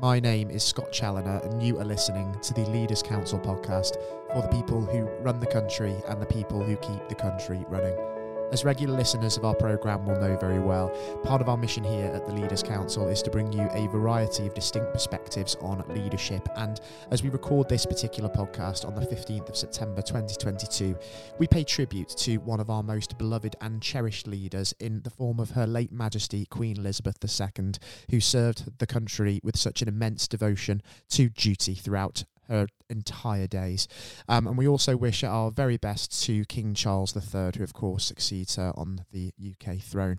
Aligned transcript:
My 0.00 0.18
name 0.18 0.50
is 0.50 0.64
Scott 0.64 0.90
Challoner, 0.90 1.40
and 1.44 1.62
you 1.62 1.78
are 1.78 1.84
listening 1.84 2.34
to 2.40 2.54
the 2.54 2.64
Leaders 2.70 3.02
Council 3.02 3.38
podcast 3.38 3.96
for 4.32 4.40
the 4.40 4.48
people 4.48 4.80
who 4.80 5.02
run 5.22 5.38
the 5.38 5.46
country 5.46 5.94
and 6.08 6.20
the 6.20 6.26
people 6.26 6.64
who 6.64 6.76
keep 6.76 7.08
the 7.10 7.14
country 7.14 7.62
running. 7.68 7.94
As 8.52 8.66
regular 8.66 8.94
listeners 8.94 9.38
of 9.38 9.46
our 9.46 9.54
programme 9.54 10.04
will 10.04 10.20
know 10.20 10.36
very 10.36 10.58
well, 10.58 10.90
part 11.24 11.40
of 11.40 11.48
our 11.48 11.56
mission 11.56 11.82
here 11.82 12.12
at 12.14 12.26
the 12.26 12.34
Leaders 12.34 12.62
Council 12.62 13.08
is 13.08 13.22
to 13.22 13.30
bring 13.30 13.50
you 13.50 13.66
a 13.72 13.86
variety 13.86 14.46
of 14.46 14.52
distinct 14.52 14.92
perspectives 14.92 15.56
on 15.62 15.82
leadership. 15.88 16.46
And 16.56 16.78
as 17.10 17.22
we 17.22 17.30
record 17.30 17.70
this 17.70 17.86
particular 17.86 18.28
podcast 18.28 18.84
on 18.84 18.94
the 18.94 19.06
15th 19.06 19.48
of 19.48 19.56
September 19.56 20.02
2022, 20.02 20.94
we 21.38 21.46
pay 21.46 21.64
tribute 21.64 22.10
to 22.10 22.36
one 22.36 22.60
of 22.60 22.68
our 22.68 22.82
most 22.82 23.16
beloved 23.16 23.56
and 23.62 23.80
cherished 23.80 24.26
leaders 24.26 24.74
in 24.78 25.00
the 25.00 25.10
form 25.10 25.40
of 25.40 25.52
Her 25.52 25.66
late 25.66 25.90
Majesty 25.90 26.44
Queen 26.44 26.76
Elizabeth 26.76 27.16
II, 27.24 27.72
who 28.10 28.20
served 28.20 28.78
the 28.80 28.86
country 28.86 29.40
with 29.42 29.56
such 29.56 29.80
an 29.80 29.88
immense 29.88 30.28
devotion 30.28 30.82
to 31.08 31.30
duty 31.30 31.74
throughout 31.74 32.24
her 32.48 32.66
entire 32.92 33.46
days. 33.46 33.88
Um, 34.28 34.46
and 34.46 34.58
we 34.58 34.68
also 34.68 34.96
wish 34.96 35.24
our 35.24 35.50
very 35.50 35.76
best 35.76 36.22
to 36.24 36.44
King 36.44 36.74
Charles 36.74 37.16
III, 37.16 37.52
who, 37.56 37.64
of 37.64 37.72
course, 37.72 38.04
succeeds 38.04 38.56
her 38.56 38.72
on 38.76 39.04
the 39.10 39.32
UK 39.40 39.78
throne. 39.78 40.18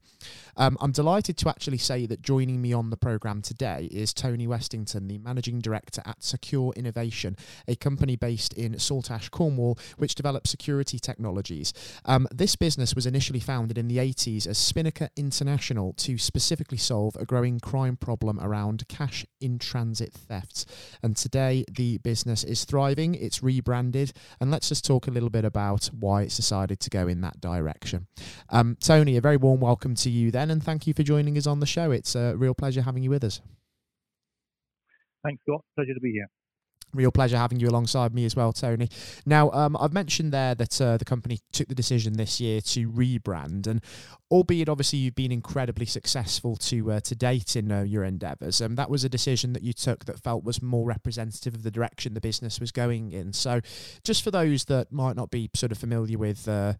Um, 0.58 0.78
I'm 0.82 0.92
delighted 0.92 1.38
to 1.38 1.50
actually 1.50 1.78
say 1.78 2.06
that 2.08 2.22
joining 2.22 2.62
me 2.62 2.74
on 2.74 2.90
the 2.90 2.98
programme 2.98 3.42
today 3.42 3.88
is 3.92 4.14
Tony 4.14 4.48
Westington, 4.48 5.08
the 5.08 5.20
Managing 5.20 5.60
Director 5.60 6.02
at 6.06 6.24
Secure 6.24 6.74
Innovation, 6.76 7.38
a 7.68 7.76
company 7.76 8.16
based 8.16 8.54
in 8.54 8.74
Saltash, 8.74 9.30
Cornwall, 9.30 9.78
which 9.98 10.16
develops 10.16 10.50
security 10.50 11.00
technologies. 11.00 11.74
Um, 12.06 12.28
this 12.34 12.56
business 12.56 12.96
was 12.96 13.06
initially 13.06 13.40
founded 13.40 13.78
in 13.78 13.88
the 13.88 13.98
80s 13.98 14.48
as 14.48 14.58
Spinnaker 14.58 15.10
International 15.16 15.94
to 15.94 16.18
specifically 16.18 16.78
solve 16.78 17.16
a 17.18 17.26
growing 17.26 17.60
crime 17.60 17.96
problem 17.96 18.40
around 18.40 18.88
cash 18.88 19.26
in 19.40 19.60
transit 19.60 20.14
thefts. 20.14 20.66
And 21.04 21.16
today, 21.16 21.66
the 21.72 22.00
business 22.00 22.13
is 22.14 22.66
thriving, 22.66 23.16
it's 23.16 23.42
rebranded, 23.42 24.14
and 24.40 24.52
let's 24.52 24.70
just 24.70 24.86
talk 24.86 25.08
a 25.08 25.12
little 25.12 25.30
bit 25.30 25.46
about 25.46 25.88
why 25.88 26.22
it's 26.22 26.36
decided 26.36 26.80
to 26.82 26.90
go 26.90 27.08
in 27.08 27.22
that 27.22 27.42
direction. 27.42 28.08
Um, 28.50 28.78
Tony, 28.80 29.18
a 29.18 29.22
very 29.22 29.38
warm 29.38 29.60
welcome 29.60 29.96
to 29.96 30.10
you 30.10 30.32
then, 30.32 30.52
and 30.52 30.64
thank 30.64 30.86
you 30.88 30.94
for 30.94 31.04
joining 31.04 31.38
us 31.38 31.48
on 31.48 31.60
the 31.60 31.66
show. 31.66 31.92
It's 31.92 32.16
a 32.16 32.36
real 32.36 32.54
pleasure 32.54 32.82
having 32.82 33.04
you 33.04 33.10
with 33.10 33.24
us. 33.24 33.42
Thanks, 35.24 35.42
Scott. 35.44 35.64
Pleasure 35.76 35.94
to 35.94 36.00
be 36.02 36.12
here 36.12 36.28
real 36.94 37.12
pleasure 37.12 37.38
having 37.38 37.60
you 37.60 37.68
alongside 37.68 38.14
me 38.14 38.26
as 38.26 38.36
well, 38.36 38.54
Tony. 38.54 38.90
Now, 39.26 39.52
um, 39.52 39.76
I've 39.80 39.94
mentioned 39.94 40.32
there 40.32 40.56
that 40.56 40.80
uh, 40.82 40.98
the 40.98 41.06
company 41.06 41.40
took 41.52 41.68
the 41.68 41.76
decision 41.76 42.14
this 42.14 42.40
year 42.40 42.62
to 42.62 42.90
rebrand, 42.90 43.68
and 43.68 43.82
albeit 44.32 44.70
obviously 44.70 45.00
you've 45.00 45.16
been 45.16 45.32
incredibly 45.32 45.86
successful 45.86 46.56
to 46.56 46.94
uh, 46.94 47.00
to 47.02 47.16
date 47.16 47.56
in 47.56 47.72
uh, 47.72 47.82
your 47.82 48.04
endeavours, 48.04 48.62
um, 48.62 48.76
that 48.76 48.90
was 48.90 49.04
a 49.04 49.10
decision 49.10 49.54
that 49.54 49.64
you 49.64 49.74
took 49.74 50.06
that 50.06 50.20
felt 50.20 50.44
was 50.44 50.62
more 50.62 50.86
representative 50.86 51.54
of 51.54 51.64
the 51.64 51.72
direction 51.72 52.14
the 52.14 52.22
business 52.22 52.60
was 52.60 52.72
going 52.72 53.12
in. 53.12 53.34
So, 53.34 53.62
just 54.04 54.24
for 54.24 54.32
those 54.32 54.66
that 54.66 54.92
might 54.92 55.16
not 55.16 55.32
be 55.32 55.50
sort 55.54 55.72
of 55.72 55.78
familiar 55.78 56.18
with 56.18 56.48
uh, 56.48 56.74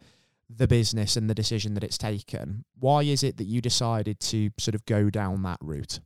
the 0.50 0.68
business 0.68 1.16
and 1.16 1.30
the 1.30 1.36
decision 1.36 1.74
that 1.76 1.84
it's 1.84 1.98
taken, 1.98 2.66
why 2.80 3.04
is 3.04 3.24
it 3.24 3.38
that 3.38 3.46
you 3.46 3.62
decided 3.62 4.20
to 4.20 4.52
sort 4.58 4.76
of 4.76 4.86
go 4.86 5.10
down 5.10 5.44
that 5.44 5.60
route? 5.62 6.00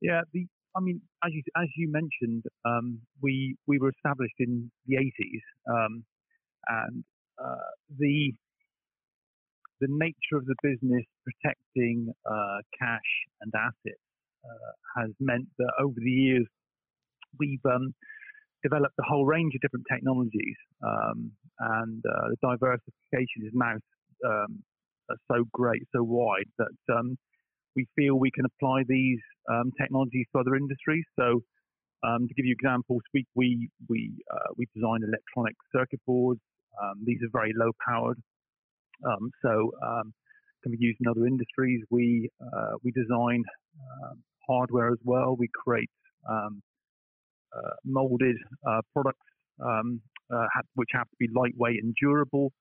Yeah, 0.00 0.22
the 0.32 0.46
I 0.76 0.80
mean, 0.80 1.00
as 1.24 1.32
you 1.32 1.42
as 1.56 1.68
you 1.76 1.90
mentioned, 1.90 2.44
um, 2.64 3.00
we 3.22 3.56
we 3.66 3.78
were 3.78 3.90
established 3.90 4.34
in 4.38 4.70
the 4.86 4.96
80s, 4.96 5.74
um, 5.74 6.04
and 6.68 7.04
uh, 7.42 7.70
the 7.98 8.32
the 9.80 9.88
nature 9.88 10.36
of 10.36 10.44
the 10.46 10.54
business 10.62 11.04
protecting 11.24 12.12
uh, 12.30 12.58
cash 12.78 13.10
and 13.40 13.52
assets 13.56 14.00
uh, 14.44 15.00
has 15.00 15.10
meant 15.20 15.46
that 15.58 15.72
over 15.80 15.94
the 15.96 16.10
years 16.10 16.46
we've 17.38 17.64
um, 17.64 17.94
developed 18.62 18.94
a 19.00 19.04
whole 19.08 19.24
range 19.24 19.54
of 19.54 19.60
different 19.62 19.86
technologies, 19.90 20.56
um, 20.84 21.30
and 21.58 22.02
uh, 22.04 22.28
the 22.30 22.36
diversification 22.42 23.46
is 23.46 23.52
now 23.54 23.76
um, 24.26 24.62
so 25.30 25.44
great, 25.52 25.82
so 25.94 26.02
wide 26.02 26.48
that 26.58 26.94
um, 26.94 27.16
we 27.76 27.86
feel 27.94 28.16
we 28.16 28.30
can 28.30 28.44
apply 28.46 28.82
these 28.88 29.20
um, 29.50 29.70
technologies 29.80 30.26
to 30.32 30.40
other 30.40 30.56
industries. 30.56 31.04
So, 31.18 31.42
um, 32.02 32.26
to 32.28 32.34
give 32.34 32.46
you 32.46 32.54
examples, 32.58 33.02
we 33.14 33.26
we 33.34 33.68
we, 33.88 34.12
uh, 34.32 34.52
we 34.56 34.66
design 34.74 35.00
electronic 35.06 35.54
circuit 35.74 36.00
boards. 36.06 36.40
Um, 36.82 37.02
these 37.04 37.18
are 37.22 37.30
very 37.32 37.52
low 37.56 37.70
powered, 37.86 38.18
um, 39.04 39.30
so 39.42 39.72
um, 39.82 40.12
can 40.62 40.72
be 40.72 40.78
used 40.80 40.98
in 41.00 41.08
other 41.08 41.26
industries. 41.26 41.82
We 41.90 42.28
uh, 42.40 42.72
we 42.82 42.90
design 42.92 43.44
um, 44.04 44.22
hardware 44.48 44.90
as 44.90 44.98
well. 45.04 45.36
We 45.38 45.48
create 45.54 45.90
uh, 47.56 47.70
molded 47.84 48.36
uh, 48.68 48.80
products 48.92 49.26
uh, 50.32 50.46
which 50.74 50.88
have 50.92 51.08
to 51.08 51.16
be 51.18 51.28
lightweight 51.34 51.82
and 51.82 51.94
durable. 52.00 52.52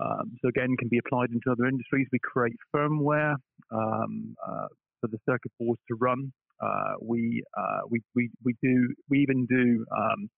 Um, 0.00 0.36
so 0.42 0.48
again, 0.48 0.76
can 0.78 0.88
be 0.88 0.98
applied 0.98 1.30
into 1.30 1.50
other 1.50 1.66
industries. 1.66 2.06
We 2.12 2.18
create 2.22 2.56
firmware 2.74 3.36
um, 3.70 4.36
uh, 4.46 4.66
for 5.00 5.08
the 5.08 5.18
circuit 5.28 5.52
boards 5.58 5.80
to 5.88 5.96
run. 5.96 6.32
Uh, 6.62 6.94
we, 7.02 7.42
uh, 7.56 7.80
we 7.90 8.00
we 8.14 8.30
we 8.44 8.54
do 8.62 8.94
we 9.10 9.18
even 9.18 9.46
do 9.46 9.84
um, 9.96 10.28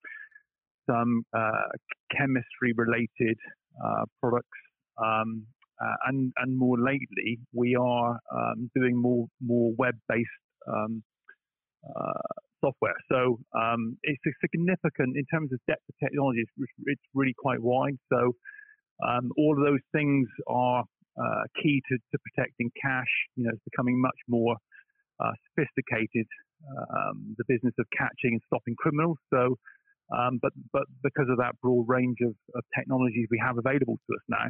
some 0.89 1.23
uh, 1.37 1.69
chemistry 2.17 2.73
related 2.75 3.39
uh, 3.85 4.05
products. 4.21 4.59
Um, 4.99 5.47
uh, 5.81 5.95
and 6.07 6.33
and 6.39 6.57
more 6.57 6.79
lately, 6.79 7.39
we 7.53 7.77
are 7.77 8.19
um, 8.35 8.71
doing 8.75 8.97
more 8.97 9.27
more 9.43 9.73
web 9.79 9.95
based 10.09 10.29
um, 10.67 11.03
software. 12.65 12.97
So 13.11 13.39
it's 14.03 14.23
a 14.27 14.31
significant 14.41 15.17
in 15.17 15.25
terms 15.31 15.53
of 15.53 15.61
depth 15.69 15.83
of 15.89 15.95
technology. 16.03 16.41
It's, 16.41 16.71
it's 16.87 17.03
really 17.15 17.35
quite 17.37 17.61
wide. 17.61 17.99
So 18.11 18.33
um, 19.05 19.31
all 19.37 19.57
of 19.57 19.65
those 19.65 19.85
things 19.93 20.29
are 20.47 20.85
uh, 21.17 21.45
key 21.63 21.83
to, 21.89 21.97
to, 22.13 22.19
protecting 22.25 22.71
cash. 22.81 23.09
You 23.37 23.45
know, 23.45 23.51
it's 23.53 23.65
becoming 23.65 24.01
much 24.01 24.19
more 24.29 24.57
uh, 25.21 25.33
sophisticated. 25.49 26.27
Um, 26.65 27.37
the 27.37 27.45
business 27.49 27.75
of 27.79 27.87
catching 27.93 28.33
and 28.33 28.43
stopping 28.49 28.75
criminals. 28.79 29.19
So, 29.29 29.57
um, 30.09 30.39
but 30.41 30.53
but 30.73 30.85
because 31.03 31.29
of 31.29 31.37
that 31.37 31.53
broad 31.61 31.85
range 31.87 32.17
of, 32.25 32.33
of, 32.55 32.65
technologies 32.77 33.29
we 33.31 33.39
have 33.45 33.59
available 33.59 34.01
to 34.09 34.11
us 34.17 34.25
now, 34.29 34.49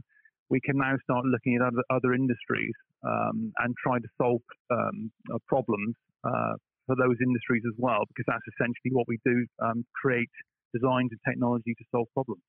we 0.48 0.60
can 0.60 0.78
now 0.78 0.94
start 1.02 1.26
looking 1.26 1.56
at 1.56 1.66
other 1.66 1.82
other 1.90 2.14
industries 2.14 2.74
um, 3.02 3.52
and 3.58 3.74
try 3.82 3.98
to 3.98 4.08
solve 4.16 4.40
um, 4.70 5.10
uh, 5.34 5.38
problems 5.48 5.94
uh, 6.24 6.54
for 6.86 6.94
those 6.94 7.18
industries 7.20 7.62
as 7.66 7.74
well. 7.76 8.06
Because 8.06 8.24
that's 8.28 8.46
essentially 8.54 8.94
what 8.94 9.08
we 9.08 9.18
do: 9.26 9.44
um, 9.58 9.84
create 9.94 10.30
designs 10.72 11.10
and 11.10 11.20
technology 11.26 11.74
to 11.74 11.84
solve 11.90 12.06
problems. 12.14 12.42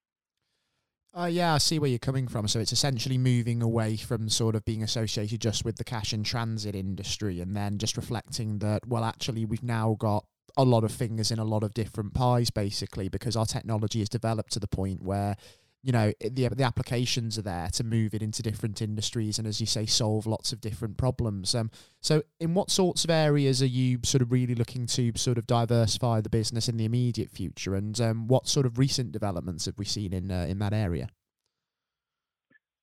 Uh, 1.17 1.25
yeah, 1.25 1.55
I 1.55 1.57
see 1.57 1.79
where 1.79 1.89
you're 1.89 1.97
coming 1.97 2.27
from. 2.27 2.47
So 2.47 2.59
it's 2.59 2.71
essentially 2.71 3.17
moving 3.17 3.63
away 3.63 3.97
from 3.97 4.29
sort 4.29 4.53
of 4.53 4.63
being 4.65 4.83
associated 4.83 5.41
just 5.41 5.65
with 5.65 5.77
the 5.77 5.83
cash 5.83 6.13
and 6.13 6.23
transit 6.23 6.75
industry 6.75 7.39
and 7.39 7.55
then 7.55 7.79
just 7.79 7.97
reflecting 7.97 8.59
that, 8.59 8.87
well, 8.87 9.03
actually, 9.03 9.43
we've 9.43 9.63
now 9.63 9.95
got 9.97 10.25
a 10.55 10.63
lot 10.63 10.83
of 10.83 10.91
fingers 10.91 11.31
in 11.31 11.39
a 11.39 11.43
lot 11.43 11.63
of 11.63 11.73
different 11.73 12.13
pies, 12.13 12.51
basically, 12.51 13.09
because 13.09 13.35
our 13.35 13.47
technology 13.47 13.99
has 13.99 14.09
developed 14.09 14.53
to 14.53 14.59
the 14.59 14.67
point 14.67 15.01
where 15.01 15.35
you 15.83 15.91
know 15.91 16.11
the 16.19 16.49
the 16.49 16.63
applications 16.63 17.37
are 17.37 17.43
there 17.43 17.69
to 17.73 17.83
move 17.83 18.13
it 18.13 18.21
into 18.21 18.41
different 18.41 18.81
industries 18.81 19.37
and 19.37 19.47
as 19.47 19.59
you 19.59 19.67
say 19.67 19.85
solve 19.85 20.25
lots 20.25 20.51
of 20.51 20.61
different 20.61 20.97
problems. 20.97 21.53
Um 21.55 21.71
so 22.01 22.23
in 22.39 22.53
what 22.53 22.71
sorts 22.71 23.03
of 23.03 23.09
areas 23.09 23.61
are 23.61 23.67
you 23.67 23.99
sort 24.03 24.21
of 24.21 24.31
really 24.31 24.55
looking 24.55 24.85
to 24.87 25.11
sort 25.15 25.37
of 25.37 25.47
diversify 25.47 26.21
the 26.21 26.29
business 26.29 26.67
in 26.67 26.77
the 26.77 26.85
immediate 26.85 27.29
future? 27.29 27.75
And 27.75 27.99
um, 27.99 28.27
what 28.27 28.47
sort 28.47 28.65
of 28.65 28.77
recent 28.77 29.11
developments 29.11 29.65
have 29.65 29.77
we 29.77 29.85
seen 29.85 30.13
in 30.13 30.31
uh, 30.31 30.45
in 30.49 30.59
that 30.59 30.73
area? 30.73 31.09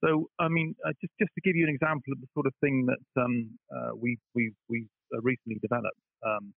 So 0.05 0.29
i 0.39 0.49
mean 0.49 0.75
uh, 0.87 0.93
just 1.01 1.13
just 1.19 1.33
to 1.35 1.41
give 1.41 1.57
you 1.57 1.65
an 1.67 1.75
example 1.75 2.13
of 2.13 2.21
the 2.21 2.29
sort 2.35 2.47
of 2.47 2.55
thing 2.61 2.87
that 2.87 3.23
um, 3.23 3.51
uh, 3.75 3.91
we 3.97 4.19
we 4.35 4.53
we 4.69 4.87
uh, 5.15 5.21
recently 5.23 5.59
developed 5.61 5.99
um, 6.25 6.53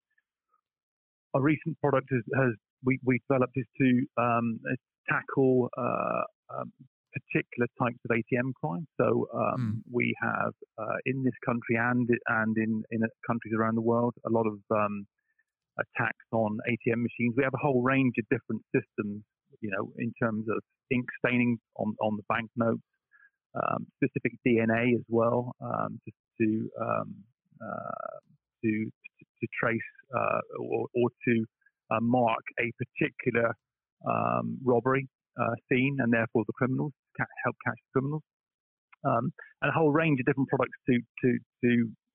a 1.34 1.40
recent 1.40 1.78
product 1.80 2.08
has, 2.10 2.22
has 2.36 2.52
we, 2.84 2.98
we 3.04 3.20
developed 3.28 3.56
is 3.56 3.66
to 3.78 4.06
um, 4.16 4.60
tackle 5.08 5.68
uh, 5.76 6.22
um, 6.54 6.72
particular 7.16 7.66
types 7.80 7.98
of 8.04 8.10
ATM 8.16 8.52
crime. 8.60 8.86
So 9.00 9.28
um, 9.34 9.82
mm. 9.82 9.92
we 9.92 10.14
have 10.22 10.52
uh, 10.78 10.96
in 11.06 11.22
this 11.22 11.34
country 11.44 11.76
and 11.76 12.08
and 12.28 12.56
in 12.56 12.82
in 12.90 13.00
countries 13.26 13.54
around 13.58 13.76
the 13.76 13.82
world 13.82 14.14
a 14.26 14.30
lot 14.30 14.46
of 14.46 14.58
um, 14.70 15.06
attacks 15.78 16.26
on 16.32 16.58
ATM 16.68 17.02
machines. 17.02 17.34
We 17.36 17.44
have 17.44 17.54
a 17.54 17.62
whole 17.62 17.82
range 17.82 18.14
of 18.18 18.24
different 18.30 18.62
systems, 18.74 19.22
you 19.60 19.70
know, 19.70 19.92
in 19.98 20.12
terms 20.22 20.46
of 20.48 20.58
ink 20.90 21.06
staining 21.24 21.58
on 21.76 21.94
on 22.00 22.16
the 22.16 22.24
banknotes, 22.28 22.82
um, 23.54 23.86
specific 23.96 24.32
DNA 24.46 24.94
as 24.94 25.04
well, 25.08 25.52
um, 25.60 26.00
just 26.04 26.16
to 26.40 26.68
um, 26.80 27.14
uh, 27.60 28.18
to 28.64 28.90
to 29.40 29.46
trace 29.60 29.90
uh, 30.16 30.40
or, 30.60 30.86
or 30.94 31.08
to 31.26 31.44
uh, 31.90 32.00
mark 32.00 32.42
a 32.60 32.72
particular 32.82 33.54
um, 34.04 34.58
robbery 34.64 35.08
uh, 35.40 35.54
scene 35.68 35.96
and 36.00 36.12
therefore 36.12 36.44
the 36.46 36.52
criminals, 36.54 36.92
help 37.44 37.56
catch 37.64 37.78
the 37.78 38.00
criminals. 38.00 38.22
Um, 39.04 39.32
and 39.62 39.70
a 39.70 39.72
whole 39.72 39.92
range 39.92 40.18
of 40.20 40.26
different 40.26 40.48
products 40.48 40.78
to, 40.88 40.98
to, 41.22 41.38
to 41.64 41.70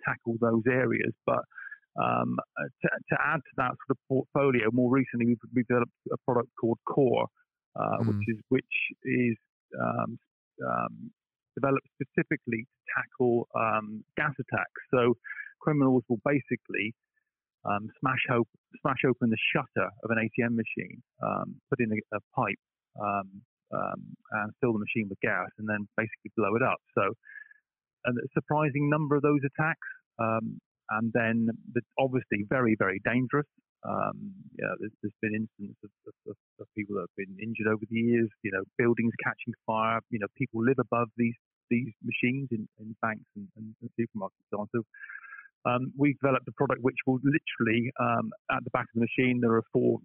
tackle 0.06 0.36
those 0.42 0.64
areas. 0.68 1.14
But 1.26 1.44
Um, 1.92 2.40
uh, 2.40 2.72
to, 2.82 2.88
to, 2.88 3.16
add 3.20 3.42
to 3.44 3.54
that 3.58 3.76
sort 3.76 3.92
of 3.92 4.00
portfolio, 4.08 4.72
more 4.72 4.88
recently 4.88 5.26
we've, 5.28 5.44
we've 5.54 5.68
developed 5.68 5.92
a 6.08 6.16
product 6.24 6.48
called 6.56 6.80
Core, 6.88 7.28
uh, 7.76 8.00
mm. 8.00 8.08
which 8.08 8.24
is 8.32 8.40
which 8.48 8.76
is 9.04 9.38
um, 9.76 10.16
um, 10.64 11.12
developed 11.60 11.88
specifically 12.00 12.64
to 12.64 12.80
tackle 12.96 13.36
um, 13.60 14.08
gas 14.16 14.32
attacks. 14.40 14.82
So 14.88 15.20
criminals 15.60 16.04
will 16.08 16.24
basically 16.24 16.96
um, 17.68 17.92
smash, 18.00 18.24
op- 18.32 18.48
smash 18.82 19.02
open 19.08 19.30
the 19.30 19.38
shutter 19.54 19.90
of 20.04 20.10
an 20.10 20.18
ATM 20.18 20.56
machine, 20.56 21.02
um, 21.24 21.56
put 21.70 21.80
in 21.80 21.92
a, 21.92 22.18
a 22.18 22.20
pipe, 22.36 22.62
um, 23.00 23.30
um, 23.74 24.02
and 24.32 24.52
fill 24.60 24.74
the 24.74 24.84
machine 24.84 25.08
with 25.08 25.20
gas, 25.22 25.48
and 25.58 25.68
then 25.68 25.88
basically 25.96 26.32
blow 26.36 26.56
it 26.56 26.64
up. 26.64 26.82
So, 26.98 27.14
a 28.06 28.12
surprising 28.34 28.90
number 28.90 29.16
of 29.16 29.22
those 29.22 29.42
attacks, 29.46 29.88
um, 30.20 30.60
and 30.90 31.12
then 31.14 31.48
the, 31.74 31.82
obviously 32.00 32.44
very, 32.50 32.76
very 32.78 33.00
dangerous. 33.06 33.48
Um, 33.82 34.34
there's, 34.58 34.94
there's 35.02 35.20
been 35.22 35.34
instances 35.34 35.78
of, 36.06 36.14
of, 36.30 36.38
of, 36.60 36.68
people 36.78 37.02
that 37.02 37.10
have 37.10 37.18
been 37.18 37.34
injured 37.42 37.66
over 37.66 37.82
the 37.90 37.98
years. 37.98 38.30
You 38.44 38.52
know, 38.54 38.62
buildings 38.78 39.14
catching 39.24 39.54
fire. 39.66 40.02
You 40.10 40.20
know, 40.20 40.30
people 40.38 40.62
live 40.62 40.78
above 40.78 41.10
these 41.18 41.34
these 41.72 41.90
machines 42.04 42.50
in, 42.52 42.68
in 42.78 42.94
banks 43.02 43.26
and, 43.36 43.48
and, 43.56 43.74
and 43.82 43.90
supermarkets 43.98 44.44
and 44.44 44.50
so 44.52 44.58
on. 44.60 44.68
So 44.76 44.84
um, 45.66 45.94
we've 45.98 46.18
developed 46.20 46.48
a 46.48 46.52
product 46.54 46.82
which 46.82 46.98
will 47.06 47.20
literally, 47.24 47.92
um, 48.00 48.32
at 48.52 48.64
the 48.64 48.70
back 48.72 48.88
of 48.90 48.96
the 48.96 49.06
machine, 49.06 49.40
there 49.42 49.54
are 49.54 49.64
four, 49.74 50.00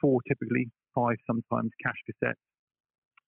four 0.00 0.20
typically, 0.28 0.68
five 0.94 1.16
sometimes 1.26 1.70
cash 1.82 1.96
cassettes. 2.04 2.42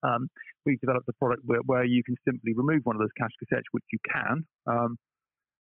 Um, 0.03 0.29
we've 0.65 0.81
developed 0.81 1.09
a 1.09 1.12
product 1.15 1.43
where, 1.44 1.61
where, 1.67 1.85
you 1.85 2.03
can 2.05 2.17
simply 2.25 2.53
remove 2.55 2.81
one 2.85 2.97
of 2.97 3.00
those 3.00 3.15
cash 3.19 3.32
cassettes, 3.41 3.69
which 3.73 3.85
you 3.93 3.99
can, 4.12 4.44
um, 4.67 4.97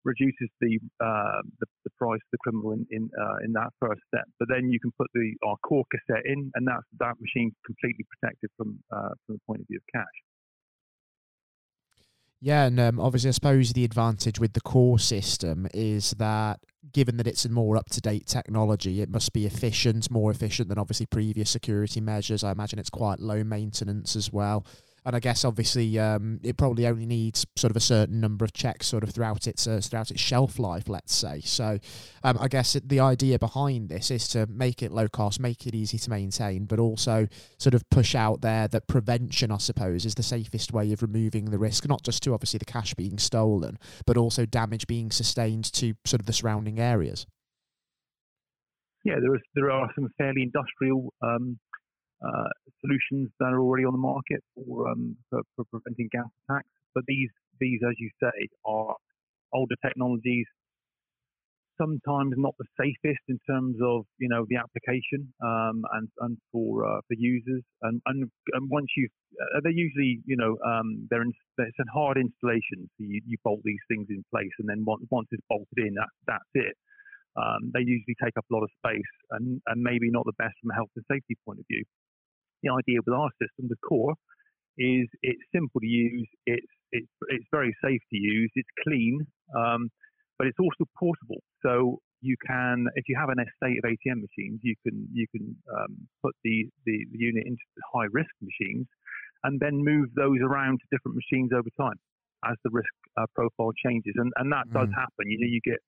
reduces 0.04 0.48
the, 0.60 0.78
uh, 1.02 1.42
the, 1.58 1.66
the 1.84 1.90
price 1.98 2.22
of 2.22 2.30
the 2.32 2.38
criminal 2.38 2.72
in 2.72 2.86
in, 2.90 3.10
uh, 3.18 3.44
in 3.44 3.52
that 3.52 3.70
first 3.80 4.00
step. 4.06 4.24
But 4.38 4.48
then 4.48 4.70
you 4.70 4.78
can 4.78 4.92
put 4.96 5.08
the 5.12 5.34
our 5.46 5.56
core 5.66 5.84
cassette 5.90 6.24
in, 6.24 6.50
and 6.54 6.66
that's 6.66 6.86
that 6.98 7.14
machine 7.20 7.50
completely 7.66 8.06
protected 8.06 8.50
from 8.56 8.78
uh, 8.94 9.14
from 9.26 9.36
the 9.36 9.42
point 9.46 9.60
of 9.60 9.66
view 9.66 9.78
of 9.78 9.86
cash. 9.92 10.16
Yeah, 12.40 12.66
and 12.66 12.78
um, 12.78 13.00
obviously, 13.00 13.28
I 13.28 13.32
suppose 13.32 13.72
the 13.72 13.84
advantage 13.84 14.38
with 14.38 14.52
the 14.52 14.60
core 14.60 14.98
system 14.98 15.66
is 15.74 16.12
that 16.18 16.60
given 16.92 17.16
that 17.16 17.26
it's 17.26 17.44
a 17.44 17.48
more 17.48 17.76
up 17.76 17.90
to 17.90 18.00
date 18.00 18.26
technology, 18.26 19.00
it 19.00 19.10
must 19.10 19.32
be 19.32 19.44
efficient, 19.44 20.10
more 20.10 20.30
efficient 20.30 20.68
than 20.68 20.78
obviously 20.78 21.06
previous 21.06 21.50
security 21.50 22.00
measures. 22.00 22.44
I 22.44 22.52
imagine 22.52 22.78
it's 22.78 22.90
quite 22.90 23.18
low 23.18 23.42
maintenance 23.42 24.14
as 24.14 24.32
well 24.32 24.64
and 25.08 25.16
I 25.16 25.20
guess 25.20 25.42
obviously 25.42 25.98
um, 25.98 26.38
it 26.42 26.58
probably 26.58 26.86
only 26.86 27.06
needs 27.06 27.46
sort 27.56 27.70
of 27.70 27.78
a 27.78 27.80
certain 27.80 28.20
number 28.20 28.44
of 28.44 28.52
checks 28.52 28.86
sort 28.86 29.02
of 29.02 29.08
throughout 29.08 29.46
its 29.46 29.66
uh, 29.66 29.80
throughout 29.82 30.10
its 30.10 30.20
shelf 30.20 30.58
life, 30.58 30.86
let's 30.86 31.14
say. 31.14 31.40
So 31.40 31.78
um, 32.22 32.36
I 32.38 32.46
guess 32.48 32.74
the 32.84 33.00
idea 33.00 33.38
behind 33.38 33.88
this 33.88 34.10
is 34.10 34.28
to 34.28 34.46
make 34.48 34.82
it 34.82 34.92
low 34.92 35.08
cost, 35.08 35.40
make 35.40 35.66
it 35.66 35.74
easy 35.74 35.96
to 35.96 36.10
maintain, 36.10 36.66
but 36.66 36.78
also 36.78 37.26
sort 37.56 37.72
of 37.72 37.88
push 37.88 38.14
out 38.14 38.42
there 38.42 38.68
that 38.68 38.86
prevention, 38.86 39.50
I 39.50 39.56
suppose, 39.56 40.04
is 40.04 40.14
the 40.14 40.22
safest 40.22 40.74
way 40.74 40.92
of 40.92 41.00
removing 41.00 41.46
the 41.46 41.58
risk, 41.58 41.88
not 41.88 42.02
just 42.02 42.22
to 42.24 42.34
obviously 42.34 42.58
the 42.58 42.66
cash 42.66 42.92
being 42.92 43.16
stolen, 43.18 43.78
but 44.04 44.18
also 44.18 44.44
damage 44.44 44.86
being 44.86 45.10
sustained 45.10 45.72
to 45.72 45.94
sort 46.04 46.20
of 46.20 46.26
the 46.26 46.34
surrounding 46.34 46.78
areas. 46.78 47.26
Yeah, 49.06 49.14
there 49.22 49.34
is 49.34 49.40
there 49.54 49.70
are 49.70 49.88
some 49.94 50.10
fairly 50.18 50.42
industrial 50.42 51.14
um, 51.22 51.58
uh, 52.22 52.48
solutions 52.80 53.30
that 53.38 53.52
are 53.52 53.60
already 53.60 53.84
on 53.84 53.92
the 53.92 53.98
market 53.98 54.42
for, 54.54 54.88
um, 54.88 55.16
for, 55.30 55.42
for, 55.56 55.64
preventing 55.70 56.08
gas 56.10 56.26
attacks. 56.44 56.68
But 56.94 57.04
these, 57.06 57.30
these, 57.60 57.80
as 57.88 57.94
you 57.98 58.10
say, 58.20 58.48
are 58.64 58.94
older 59.52 59.76
technologies. 59.84 60.46
Sometimes 61.78 62.34
not 62.36 62.54
the 62.58 62.66
safest 62.74 63.22
in 63.28 63.38
terms 63.48 63.76
of 63.80 64.02
you 64.18 64.28
know 64.28 64.44
the 64.50 64.56
application 64.56 65.32
um, 65.40 65.86
and 65.94 66.08
and 66.26 66.36
for 66.50 66.84
uh, 66.84 66.98
for 67.06 67.14
users 67.14 67.62
and, 67.82 68.02
and, 68.06 68.28
and 68.54 68.68
once 68.68 68.88
you 68.96 69.06
uh, 69.38 69.60
they're 69.62 69.70
usually 69.70 70.18
you 70.26 70.36
know 70.36 70.58
um, 70.66 71.06
they're 71.08 71.22
in, 71.22 71.32
it's 71.58 71.78
a 71.78 71.86
hard 71.94 72.18
installation 72.18 72.90
so 72.98 73.06
you, 73.06 73.22
you 73.24 73.38
bolt 73.44 73.60
these 73.62 73.78
things 73.86 74.08
in 74.10 74.24
place 74.34 74.50
and 74.58 74.68
then 74.68 74.82
once, 74.84 75.06
once 75.12 75.28
it's 75.30 75.46
bolted 75.48 75.78
in 75.78 75.94
that 75.94 76.10
that's 76.26 76.50
it 76.54 76.74
um, 77.38 77.70
they 77.72 77.86
usually 77.86 78.18
take 78.18 78.36
up 78.36 78.44
a 78.50 78.54
lot 78.54 78.64
of 78.66 78.70
space 78.82 79.12
and, 79.38 79.62
and 79.70 79.78
maybe 79.80 80.10
not 80.10 80.26
the 80.26 80.34
best 80.34 80.58
from 80.60 80.70
a 80.70 80.74
health 80.74 80.90
and 80.96 81.04
safety 81.06 81.38
point 81.46 81.60
of 81.60 81.66
view 81.70 81.84
the 82.62 82.70
idea 82.70 82.98
with 83.04 83.14
our 83.14 83.30
system, 83.40 83.68
the 83.68 83.76
core, 83.86 84.14
is 84.78 85.06
it's 85.22 85.42
simple 85.54 85.80
to 85.80 85.86
use, 85.86 86.28
it's 86.46 86.72
it's 86.92 87.12
it's 87.28 87.46
very 87.50 87.74
safe 87.84 88.00
to 88.10 88.18
use, 88.18 88.50
it's 88.54 88.68
clean, 88.86 89.26
um, 89.56 89.90
but 90.38 90.46
it's 90.46 90.58
also 90.58 90.88
portable. 90.98 91.42
So 91.64 91.98
you 92.20 92.36
can, 92.46 92.86
if 92.94 93.04
you 93.08 93.16
have 93.18 93.28
an 93.28 93.38
estate 93.38 93.78
of 93.78 93.84
ATM 93.84 94.22
machines, 94.22 94.60
you 94.62 94.74
can 94.82 95.06
you 95.12 95.26
can 95.30 95.54
um, 95.76 96.08
put 96.22 96.34
the, 96.44 96.66
the, 96.86 97.06
the 97.12 97.18
unit 97.18 97.44
into 97.46 97.62
high 97.94 98.06
risk 98.12 98.30
machines, 98.40 98.86
and 99.44 99.60
then 99.60 99.84
move 99.84 100.06
those 100.16 100.38
around 100.42 100.78
to 100.78 100.86
different 100.90 101.18
machines 101.18 101.50
over 101.52 101.68
time 101.78 101.98
as 102.46 102.56
the 102.62 102.70
risk 102.72 102.90
uh, 103.18 103.26
profile 103.34 103.72
changes, 103.84 104.14
and 104.16 104.32
and 104.36 104.50
that 104.52 104.66
mm. 104.68 104.74
does 104.74 104.88
happen. 104.94 105.26
You 105.26 105.38
know, 105.38 105.50
you 105.50 105.60
get 105.64 105.78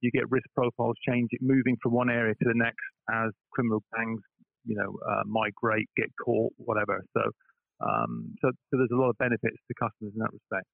you 0.00 0.10
get 0.10 0.30
risk 0.30 0.46
profiles 0.54 0.96
change, 1.06 1.30
moving 1.40 1.76
from 1.82 1.92
one 1.92 2.10
area 2.10 2.34
to 2.34 2.46
the 2.46 2.56
next 2.56 2.82
as 3.10 3.30
criminal 3.52 3.82
gangs 3.94 4.22
you 4.64 4.76
know, 4.76 4.98
uh, 5.08 5.22
migrate, 5.26 5.88
get 5.96 6.08
caught, 6.24 6.52
whatever. 6.56 7.04
So, 7.16 7.22
um, 7.80 8.34
so, 8.40 8.50
so 8.70 8.76
there's 8.76 8.90
a 8.92 8.96
lot 8.96 9.10
of 9.10 9.18
benefits 9.18 9.56
to 9.68 9.74
customers 9.74 10.12
in 10.14 10.20
that 10.20 10.32
respect. 10.32 10.66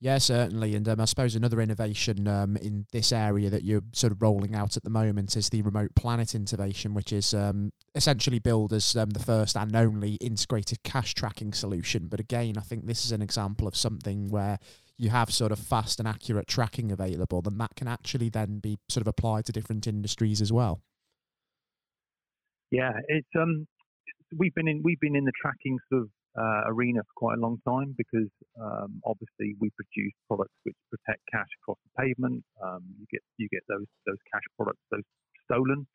Yeah, 0.00 0.18
certainly. 0.18 0.74
And 0.74 0.86
um, 0.86 1.00
I 1.00 1.06
suppose 1.06 1.34
another 1.34 1.62
innovation 1.62 2.28
um, 2.28 2.58
in 2.58 2.84
this 2.92 3.10
area 3.10 3.48
that 3.48 3.64
you're 3.64 3.80
sort 3.92 4.12
of 4.12 4.20
rolling 4.20 4.54
out 4.54 4.76
at 4.76 4.84
the 4.84 4.90
moment 4.90 5.34
is 5.34 5.48
the 5.48 5.62
remote 5.62 5.94
planet 5.94 6.34
innovation, 6.34 6.92
which 6.92 7.10
is 7.10 7.32
um, 7.32 7.72
essentially 7.94 8.38
billed 8.38 8.74
as 8.74 8.94
um, 8.96 9.10
the 9.10 9.20
first 9.20 9.56
and 9.56 9.74
only 9.74 10.14
integrated 10.16 10.82
cash 10.82 11.14
tracking 11.14 11.54
solution. 11.54 12.08
But 12.08 12.20
again, 12.20 12.58
I 12.58 12.60
think 12.60 12.86
this 12.86 13.06
is 13.06 13.12
an 13.12 13.22
example 13.22 13.66
of 13.66 13.76
something 13.76 14.28
where 14.28 14.58
you 14.98 15.10
have 15.10 15.32
sort 15.32 15.52
of 15.52 15.58
fast 15.58 15.98
and 15.98 16.06
accurate 16.06 16.48
tracking 16.48 16.92
available, 16.92 17.40
then 17.40 17.58
that 17.58 17.74
can 17.74 17.88
actually 17.88 18.28
then 18.28 18.58
be 18.58 18.78
sort 18.88 19.00
of 19.00 19.08
applied 19.08 19.46
to 19.46 19.52
different 19.52 19.86
industries 19.86 20.40
as 20.40 20.52
well. 20.52 20.82
Yeah, 22.74 22.92
it's 23.06 23.28
um, 23.38 23.66
we've 24.36 24.54
been 24.54 24.68
in 24.68 24.82
we've 24.82 25.00
been 25.00 25.14
in 25.14 25.24
the 25.24 25.32
tracking 25.40 25.78
sort 25.88 26.02
of 26.02 26.08
uh, 26.34 26.62
arena 26.66 27.00
for 27.06 27.14
quite 27.16 27.38
a 27.38 27.40
long 27.40 27.58
time 27.66 27.94
because 27.96 28.30
um, 28.60 29.00
obviously 29.06 29.54
we 29.60 29.70
produce 29.78 30.14
products 30.26 30.54
which 30.64 30.74
protect 30.90 31.22
cash 31.30 31.46
across 31.62 31.78
the 31.86 32.02
pavement. 32.02 32.42
Um, 32.62 32.82
you 32.98 33.06
get 33.10 33.22
you 33.38 33.48
get 33.48 33.62
those 33.68 33.86
those 34.06 34.18
cash 34.32 34.42
products 34.58 34.82
those 34.90 35.06
stolen, 35.46 35.86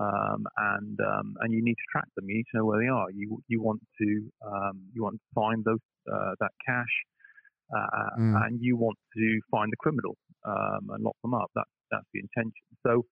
um, 0.00 0.44
and 0.74 0.98
um, 0.98 1.36
and 1.40 1.54
you 1.54 1.62
need 1.62 1.78
to 1.78 1.88
track 1.92 2.08
them. 2.16 2.28
You 2.28 2.42
need 2.42 2.50
to 2.52 2.58
know 2.58 2.66
where 2.66 2.82
they 2.82 2.90
are. 2.90 3.10
You 3.10 3.38
you 3.46 3.62
want 3.62 3.80
to 4.00 4.08
um, 4.44 4.82
you 4.92 5.02
want 5.02 5.16
to 5.16 5.26
find 5.34 5.64
those 5.64 5.84
uh, 6.10 6.34
that 6.40 6.52
cash, 6.66 6.94
uh, 7.70 8.18
mm. 8.18 8.46
and 8.46 8.58
you 8.60 8.76
want 8.76 8.98
to 9.16 9.40
find 9.50 9.70
the 9.70 9.78
criminal 9.78 10.16
um, 10.44 10.90
and 10.90 11.04
lock 11.04 11.16
them 11.22 11.34
up. 11.34 11.50
That's 11.54 11.70
that's 11.90 12.06
the 12.12 12.20
intention. 12.20 12.66
So 12.82 13.06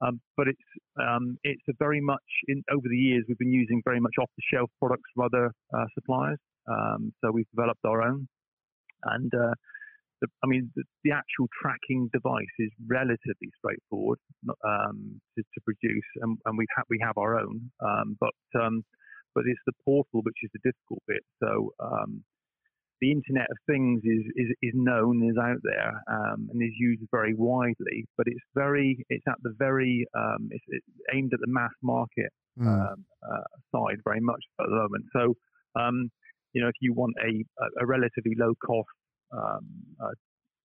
um, 0.00 0.20
but 0.36 0.48
it's 0.48 0.68
um, 1.00 1.36
it's 1.44 1.62
very 1.78 2.00
much 2.00 2.24
in 2.48 2.62
over 2.70 2.86
the 2.88 2.96
years 2.96 3.24
we've 3.28 3.38
been 3.38 3.52
using 3.52 3.82
very 3.84 4.00
much 4.00 4.14
off 4.20 4.30
the 4.36 4.42
shelf 4.52 4.70
products 4.78 5.08
from 5.14 5.24
other 5.26 5.52
uh, 5.74 5.84
suppliers. 5.94 6.38
Um, 6.68 7.12
so 7.20 7.30
we've 7.30 7.50
developed 7.54 7.84
our 7.84 8.02
own, 8.02 8.28
and 9.04 9.32
uh, 9.34 9.54
the, 10.20 10.28
I 10.44 10.46
mean 10.46 10.70
the, 10.76 10.84
the, 11.04 11.12
actual 11.12 11.48
tracking 11.60 12.08
device 12.12 12.54
is 12.58 12.70
relatively 12.86 13.50
straightforward 13.58 14.18
um, 14.64 15.20
to, 15.36 15.42
to, 15.42 15.60
produce, 15.64 16.08
and, 16.22 16.38
and 16.44 16.56
we 16.56 16.66
have 16.76 16.86
we 16.88 16.98
have 17.02 17.16
our 17.16 17.38
own. 17.38 17.70
Um, 17.84 18.16
but 18.20 18.60
um, 18.60 18.84
but 19.34 19.44
it's 19.46 19.60
the 19.66 19.72
portal 19.84 20.22
which 20.22 20.40
is 20.42 20.50
the 20.52 20.60
difficult 20.64 21.02
bit. 21.06 21.24
So 21.42 21.72
the 23.00 23.12
Internet 23.12 23.50
of 23.50 23.56
Things 23.66 24.00
is 24.04 24.24
is, 24.36 24.48
is 24.62 24.72
known, 24.74 25.22
is 25.28 25.36
out 25.40 25.60
there, 25.62 25.92
um, 26.10 26.48
and 26.50 26.62
is 26.62 26.74
used 26.78 27.02
very 27.10 27.34
widely. 27.34 28.06
But 28.16 28.26
it's 28.26 28.44
very, 28.54 29.04
it's 29.08 29.24
at 29.28 29.36
the 29.42 29.54
very, 29.58 30.06
um, 30.16 30.48
it's, 30.50 30.64
it's, 30.68 30.86
aimed 31.14 31.32
at 31.32 31.40
the 31.40 31.50
mass 31.50 31.72
market 31.82 32.30
mm. 32.58 32.66
um, 32.66 33.04
uh, 33.24 33.42
side 33.74 33.98
very 34.04 34.20
much 34.20 34.42
at 34.60 34.66
the 34.66 34.74
moment. 34.74 35.04
So, 35.12 35.34
um, 35.80 36.10
you 36.52 36.62
know, 36.62 36.68
if 36.68 36.76
you 36.80 36.92
want 36.92 37.14
a 37.24 37.44
a 37.80 37.86
relatively 37.86 38.34
low 38.36 38.54
cost 38.64 38.88
um, 39.32 39.66
uh, 40.02 40.14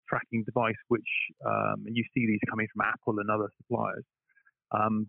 tracking 0.08 0.44
device, 0.44 0.80
which 0.88 1.10
um, 1.46 1.84
and 1.86 1.96
you 1.96 2.04
see 2.14 2.26
these 2.26 2.40
coming 2.48 2.66
from 2.72 2.86
Apple 2.86 3.18
and 3.20 3.30
other 3.30 3.50
suppliers, 3.58 4.04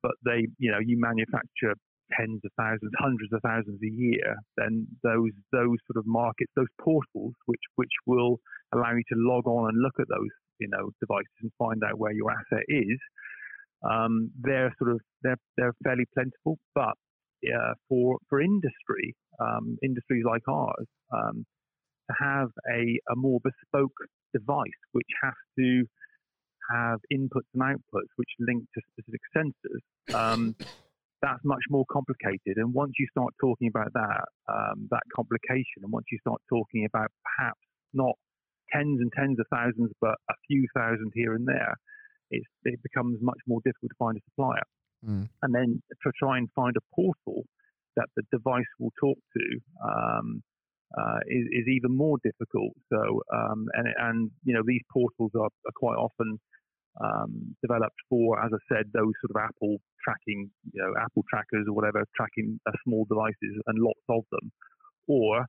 but 0.02 0.16
they, 0.26 0.48
you 0.58 0.72
know, 0.72 0.80
you 0.84 1.00
manufacture 1.00 1.76
tens 2.12 2.42
of 2.44 2.52
thousands, 2.58 2.92
hundreds 3.00 3.32
of 3.34 3.42
thousands 3.42 3.80
a 3.84 3.92
year, 3.92 4.36
then 4.58 4.88
those 5.04 5.32
those 5.52 5.78
sort 5.88 5.98
of 5.98 6.06
markets, 6.06 6.52
those 6.56 6.72
portals, 6.80 7.34
which 7.46 7.66
which 7.76 7.96
will 8.06 8.40
allow 8.74 8.92
you 8.92 9.04
to 9.10 9.16
log 9.18 9.48
on 9.48 9.70
and 9.70 9.82
look 9.82 9.96
at 10.00 10.08
those 10.10 10.34
you 10.60 10.68
know 10.68 10.92
devices 11.00 11.38
and 11.42 11.52
find 11.58 11.82
out 11.84 11.98
where 11.98 12.14
your 12.14 12.32
asset 12.32 12.64
is, 12.68 13.00
um, 13.90 14.32
they're 14.42 14.74
sort 14.78 14.92
of 14.92 15.00
they're 15.22 15.40
they're 15.58 15.74
fairly 15.84 16.06
plentiful. 16.14 16.58
But 16.76 16.94
uh, 17.48 17.74
for 17.90 18.18
for 18.30 18.42
industry, 18.42 19.16
um, 19.40 19.78
industries 19.84 20.24
like 20.26 20.48
ours, 20.48 20.88
um, 21.14 21.46
to 22.10 22.16
have 22.20 22.50
a, 22.70 23.00
a 23.12 23.16
more 23.16 23.40
bespoke 23.44 23.96
device 24.34 24.82
which 24.92 25.08
has 25.22 25.34
to 25.58 25.84
have 26.72 27.00
inputs 27.12 27.50
and 27.54 27.62
outputs 27.64 28.12
which 28.16 28.30
link 28.40 28.64
to 28.74 28.82
specific 28.92 29.22
sensors, 29.36 30.16
um, 30.16 30.56
that's 31.24 31.40
much 31.44 31.64
more 31.70 31.86
complicated. 31.90 32.58
And 32.58 32.74
once 32.74 32.94
you 33.00 33.08
start 33.10 33.34
talking 33.40 33.70
about 33.70 33.92
that, 33.94 34.26
um, 34.52 34.88
that 34.92 35.04
complication, 35.16 35.82
and 35.82 35.92
once 35.92 36.06
you 36.12 36.20
start 36.20 36.42
talking 36.50 36.86
about 36.86 37.10
perhaps 37.24 37.64
not 37.94 38.16
tens 38.72 39.00
and 39.00 39.12
tens 39.16 39.40
of 39.40 39.48
thousands, 39.50 39.92
but 40.02 40.16
a 40.30 40.36
few 40.48 40.68
thousand 40.76 41.12
here 41.16 41.34
and 41.34 41.48
there, 41.48 41.74
it 42.30 42.80
becomes 42.82 43.20
much 43.22 43.38
more 43.48 43.62
difficult 43.64 43.92
to 43.92 44.00
find 44.00 44.18
a 44.18 44.22
supplier. 44.32 44.68
Mm. 45.08 45.30
And 45.42 45.56
then 45.56 45.82
to 46.04 46.12
try 46.18 46.38
and 46.38 46.50
find 46.56 46.76
a 46.76 46.96
portal 46.96 47.46
that 47.96 48.08
the 48.16 48.24
device 48.32 48.72
will 48.80 48.92
talk 49.00 49.18
to 49.38 49.46
um, 49.88 50.42
uh, 50.98 51.20
is, 51.28 51.46
is, 51.52 51.68
even 51.68 51.96
more 51.96 52.18
difficult. 52.24 52.74
So, 52.92 53.22
um, 53.34 53.68
and, 53.74 53.88
and, 54.00 54.32
you 54.44 54.54
know, 54.54 54.62
these 54.66 54.82
portals 54.92 55.32
are, 55.36 55.50
are 55.50 55.76
quite 55.76 55.98
often 55.98 56.40
um, 57.02 57.56
developed 57.62 57.98
for, 58.10 58.44
as 58.44 58.52
I 58.54 58.62
said, 58.70 58.86
those 58.94 59.14
sort 59.22 59.32
of 59.36 59.38
Apple 59.38 59.78
tracking, 60.04 60.50
you 60.74 60.82
know, 60.82 60.94
Apple 61.02 61.24
trackers 61.30 61.66
or 61.68 61.74
whatever, 61.74 62.04
tracking 62.16 62.60
uh, 62.68 62.72
small 62.84 63.06
devices 63.06 63.62
and 63.68 63.80
lots 63.80 64.04
of 64.10 64.24
them. 64.32 64.52
Or 65.08 65.46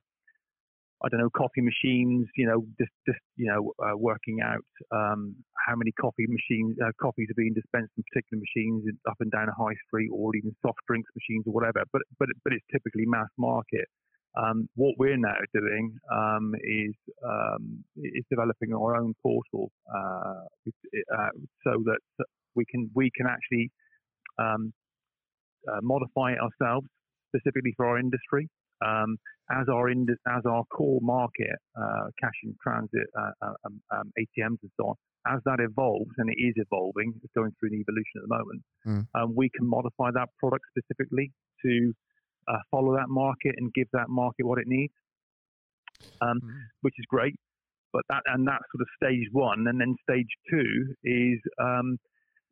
I 1.03 1.09
don't 1.09 1.19
know, 1.19 1.29
coffee 1.29 1.61
machines, 1.61 2.27
you 2.35 2.47
know, 2.47 2.65
just, 2.79 2.91
just 3.05 3.19
you 3.35 3.45
know, 3.45 3.73
uh, 3.83 3.97
working 3.97 4.39
out 4.41 4.65
um, 4.91 5.35
how 5.67 5.75
many 5.75 5.91
coffee 5.91 6.25
machines, 6.25 6.77
uh, 6.81 6.91
coffees 7.01 7.27
are 7.29 7.37
being 7.37 7.53
dispensed 7.53 7.91
in 7.97 8.03
particular 8.11 8.41
machines 8.41 8.85
up 9.09 9.17
and 9.19 9.29
down 9.29 9.49
a 9.49 9.53
high 9.53 9.75
street, 9.87 10.09
or 10.11 10.35
even 10.35 10.55
soft 10.65 10.79
drinks 10.87 11.09
machines 11.13 11.43
or 11.45 11.53
whatever. 11.53 11.83
But 11.91 12.01
but 12.17 12.29
but 12.43 12.53
it's 12.53 12.65
typically 12.71 13.05
mass 13.05 13.29
market. 13.37 13.85
Um, 14.37 14.67
what 14.75 14.95
we're 14.97 15.17
now 15.17 15.37
doing 15.53 15.97
um, 16.11 16.53
is 16.55 16.93
um, 17.23 17.83
is 17.95 18.25
developing 18.29 18.73
our 18.73 18.95
own 18.95 19.13
portal 19.23 19.71
uh, 19.93 20.43
uh 21.17 21.29
so 21.63 21.83
that 21.85 21.99
we 22.55 22.65
can 22.69 22.89
we 22.93 23.09
can 23.15 23.27
actually 23.27 23.71
um, 24.37 24.73
uh, 25.71 25.79
modify 25.81 26.33
it 26.33 26.39
ourselves 26.39 26.87
specifically 27.29 27.73
for 27.77 27.85
our 27.85 27.99
industry 27.99 28.49
um, 28.83 29.17
as 29.51 29.67
our 29.71 29.89
ind- 29.89 30.17
as 30.27 30.43
our 30.45 30.63
core 30.65 30.99
market, 31.01 31.55
uh, 31.77 32.07
cash 32.19 32.33
in 32.43 32.55
transit, 32.61 33.07
uh, 33.17 33.31
uh 33.41 33.53
um, 33.65 33.81
um, 33.91 34.11
ATMs 34.19 34.57
and 34.61 34.71
so 34.77 34.89
on, 34.89 34.95
as 35.27 35.39
that 35.45 35.59
evolves, 35.59 36.11
and 36.17 36.29
it 36.29 36.41
is 36.41 36.53
evolving, 36.57 37.13
it's 37.23 37.33
going 37.35 37.51
through 37.59 37.69
an 37.69 37.79
evolution 37.79 38.15
at 38.17 38.23
the 38.23 38.35
moment, 38.35 38.61
mm. 38.87 39.07
um, 39.19 39.35
we 39.35 39.49
can 39.55 39.67
modify 39.67 40.09
that 40.11 40.29
product 40.39 40.65
specifically 40.75 41.31
to 41.63 41.93
uh, 42.47 42.57
follow 42.71 42.95
that 42.95 43.09
market 43.09 43.55
and 43.57 43.73
give 43.73 43.87
that 43.93 44.09
market 44.09 44.45
what 44.45 44.59
it 44.59 44.67
needs, 44.67 44.93
um, 46.21 46.39
mm. 46.43 46.49
which 46.81 46.95
is 46.97 47.05
great. 47.07 47.35
But 47.93 48.03
that 48.09 48.23
and 48.27 48.45
that's 48.45 48.63
sort 48.75 48.81
of 48.81 48.87
stage 49.01 49.27
one, 49.31 49.67
and 49.67 49.79
then 49.79 49.95
stage 50.03 50.27
two 50.49 50.93
is 51.03 51.39
um, 51.61 51.97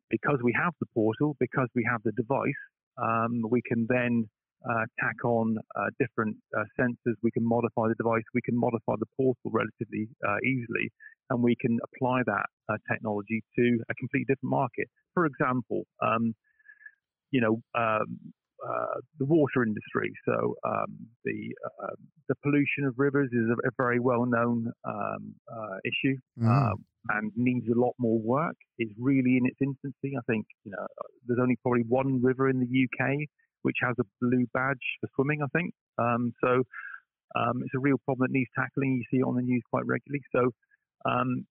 because 0.08 0.38
we 0.42 0.54
have 0.56 0.72
the 0.80 0.86
portal, 0.94 1.36
because 1.38 1.68
we 1.74 1.86
have 1.90 2.00
the 2.02 2.12
device, 2.12 2.62
um, 2.96 3.42
we 3.50 3.60
can 3.66 3.86
then 3.88 4.28
uh, 4.64 4.84
tack 4.98 5.22
on 5.24 5.56
uh, 5.76 5.90
different 6.00 6.36
uh, 6.56 6.64
sensors. 6.80 7.14
We 7.22 7.30
can 7.30 7.46
modify 7.46 7.88
the 7.88 7.94
device. 7.98 8.22
We 8.32 8.40
can 8.40 8.58
modify 8.58 8.94
the 8.98 9.10
portal 9.16 9.50
relatively 9.52 10.08
uh, 10.26 10.38
easily, 10.44 10.90
and 11.28 11.42
we 11.42 11.56
can 11.60 11.78
apply 11.84 12.22
that 12.24 12.46
uh, 12.70 12.76
technology 12.90 13.42
to 13.56 13.78
a 13.90 13.94
completely 13.94 14.24
different 14.24 14.50
market. 14.50 14.88
For 15.12 15.26
example, 15.26 15.82
um, 16.02 16.34
you 17.30 17.40
know. 17.40 17.60
Um, 17.78 18.32
uh, 18.64 19.00
the 19.18 19.26
water 19.26 19.62
industry. 19.62 20.12
So 20.24 20.54
um, 20.64 20.96
the 21.24 21.54
the 22.28 22.34
pollution 22.42 22.84
of 22.86 22.94
rivers 22.96 23.28
is 23.32 23.46
a, 23.50 23.68
a 23.68 23.70
very 23.76 24.00
well 24.00 24.26
known 24.26 24.72
um, 24.84 25.34
issue 25.84 26.16
mm. 26.40 26.72
and 27.10 27.32
needs 27.36 27.66
a 27.68 27.78
lot 27.78 27.92
more 27.98 28.18
work. 28.18 28.56
It's 28.78 28.92
really 28.98 29.36
in 29.36 29.46
its 29.46 29.58
infancy. 29.60 30.16
I 30.16 30.22
think 30.26 30.46
you 30.64 30.72
know 30.72 30.86
there's 31.26 31.40
only 31.40 31.56
probably 31.62 31.84
one 31.88 32.22
river 32.22 32.48
in 32.48 32.60
the 32.60 32.66
UK 32.66 33.28
which 33.64 33.76
has 33.80 33.96
a 33.98 34.04
blue 34.20 34.46
badge 34.52 34.84
for 35.00 35.08
swimming, 35.16 35.40
I 35.42 35.48
think. 35.56 35.72
Um, 35.98 36.32
so 36.44 36.62
um, 37.34 37.64
it's 37.64 37.74
a 37.74 37.80
real 37.80 37.96
problem 38.04 38.28
that 38.28 38.32
needs 38.32 38.50
tackling. 38.54 39.00
You 39.00 39.04
see 39.10 39.20
it 39.20 39.26
on 39.26 39.36
the 39.36 39.42
news 39.42 39.62
quite 39.70 39.86
regularly. 39.86 40.22
So 40.32 40.52
um, 41.10 41.46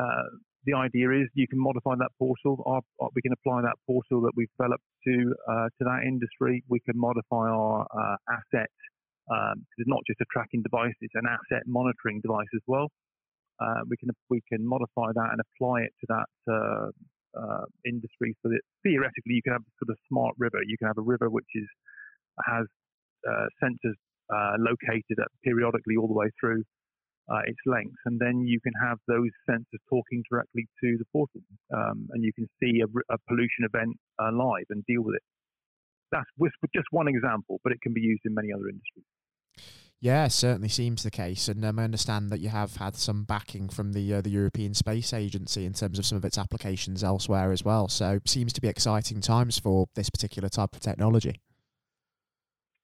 uh, 0.00 0.28
the 0.64 0.74
idea 0.74 1.10
is 1.10 1.26
you 1.34 1.48
can 1.48 1.58
modify 1.58 1.94
that 1.98 2.10
portal. 2.18 2.62
Our, 2.66 2.80
our, 3.00 3.10
we 3.14 3.22
can 3.22 3.32
apply 3.32 3.62
that 3.62 3.76
portal 3.86 4.22
that 4.22 4.32
we've 4.36 4.50
developed 4.58 4.84
to 5.06 5.34
uh, 5.50 5.68
to 5.78 5.82
that 5.84 6.06
industry. 6.06 6.62
We 6.68 6.80
can 6.80 6.98
modify 6.98 7.50
our 7.50 7.86
uh, 7.90 8.16
asset. 8.30 8.70
Um, 9.30 9.66
it's 9.78 9.88
not 9.88 10.00
just 10.06 10.20
a 10.20 10.28
tracking 10.32 10.62
device; 10.62 10.94
it's 11.00 11.14
an 11.14 11.26
asset 11.26 11.62
monitoring 11.66 12.20
device 12.22 12.50
as 12.54 12.62
well. 12.66 12.88
Uh, 13.60 13.82
we 13.88 13.96
can 13.96 14.10
we 14.30 14.40
can 14.50 14.66
modify 14.66 15.10
that 15.14 15.28
and 15.34 15.40
apply 15.42 15.82
it 15.82 15.92
to 16.00 16.06
that 16.08 16.30
uh, 16.46 16.88
uh, 17.38 17.64
industry 17.86 18.36
so 18.42 18.48
that 18.48 18.60
theoretically 18.82 19.34
you 19.34 19.42
can 19.42 19.52
have 19.52 19.66
sort 19.82 19.90
of 19.90 19.96
smart 20.08 20.34
river. 20.38 20.58
You 20.66 20.76
can 20.78 20.86
have 20.86 20.98
a 20.98 21.06
river 21.06 21.30
which 21.30 21.50
is 21.54 21.68
has 22.46 22.66
uh, 23.28 23.46
sensors 23.62 23.98
located 24.58 25.18
at 25.20 25.28
periodically 25.44 25.96
all 26.00 26.08
the 26.08 26.14
way 26.14 26.30
through 26.40 26.62
uh, 27.32 27.40
its 27.46 27.58
length, 27.64 27.96
and 28.04 28.20
then 28.20 28.46
you 28.46 28.60
can 28.60 28.72
have 28.82 28.98
those 29.08 29.30
sensors 29.48 29.80
talking 29.88 30.22
directly 30.30 30.68
to 30.82 30.96
the 30.98 31.04
portal, 31.12 31.40
um, 31.74 32.06
and 32.10 32.22
you 32.22 32.32
can 32.32 32.46
see 32.60 32.80
a, 32.80 33.14
a 33.14 33.18
pollution 33.26 33.64
event 33.64 33.96
uh, 34.22 34.30
live 34.32 34.66
and 34.70 34.84
deal 34.86 35.02
with 35.02 35.16
it. 35.16 35.22
That's 36.12 36.28
just 36.74 36.88
one 36.90 37.08
example, 37.08 37.58
but 37.64 37.72
it 37.72 37.80
can 37.80 37.94
be 37.94 38.02
used 38.02 38.22
in 38.26 38.34
many 38.34 38.52
other 38.52 38.68
industries. 38.68 39.06
Yeah, 40.02 40.26
certainly 40.28 40.68
seems 40.68 41.04
the 41.04 41.12
case, 41.12 41.48
and 41.48 41.64
um, 41.64 41.78
I 41.78 41.84
understand 41.84 42.30
that 42.30 42.40
you 42.40 42.48
have 42.48 42.76
had 42.76 42.96
some 42.96 43.22
backing 43.22 43.68
from 43.68 43.92
the 43.92 44.14
uh, 44.14 44.20
the 44.20 44.30
European 44.30 44.74
Space 44.74 45.12
Agency 45.12 45.64
in 45.64 45.74
terms 45.74 45.96
of 45.98 46.04
some 46.04 46.18
of 46.18 46.24
its 46.24 46.36
applications 46.36 47.04
elsewhere 47.04 47.52
as 47.52 47.64
well. 47.64 47.86
So 47.88 48.18
seems 48.26 48.52
to 48.54 48.60
be 48.60 48.66
exciting 48.66 49.20
times 49.20 49.58
for 49.60 49.86
this 49.94 50.10
particular 50.10 50.48
type 50.48 50.74
of 50.74 50.80
technology. 50.80 51.40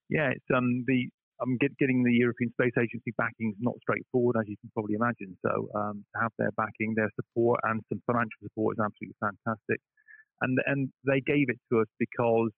Yeah, 0.08 0.30
it's 0.30 0.44
um 0.56 0.84
the 0.86 1.10
I'm 1.40 1.56
get, 1.58 1.76
getting 1.78 2.02
the 2.02 2.12
European 2.12 2.50
Space 2.52 2.74
Agency 2.78 3.14
backing 3.16 3.54
is 3.54 3.60
not 3.60 3.74
straightforward, 3.82 4.36
as 4.40 4.48
you 4.48 4.56
can 4.60 4.70
probably 4.74 4.94
imagine. 4.94 5.36
So 5.44 5.68
um, 5.74 6.04
to 6.14 6.16
have 6.22 6.32
their 6.38 6.50
backing, 6.56 6.94
their 6.96 7.10
support, 7.14 7.60
and 7.64 7.82
some 7.88 8.02
financial 8.06 8.42
support 8.42 8.76
is 8.76 8.82
absolutely 8.82 9.18
fantastic. 9.22 9.80
And 10.40 10.58
and 10.66 10.90
they 11.06 11.20
gave 11.20 11.50
it 11.50 11.58
to 11.70 11.80
us 11.80 11.90
because 11.98 12.50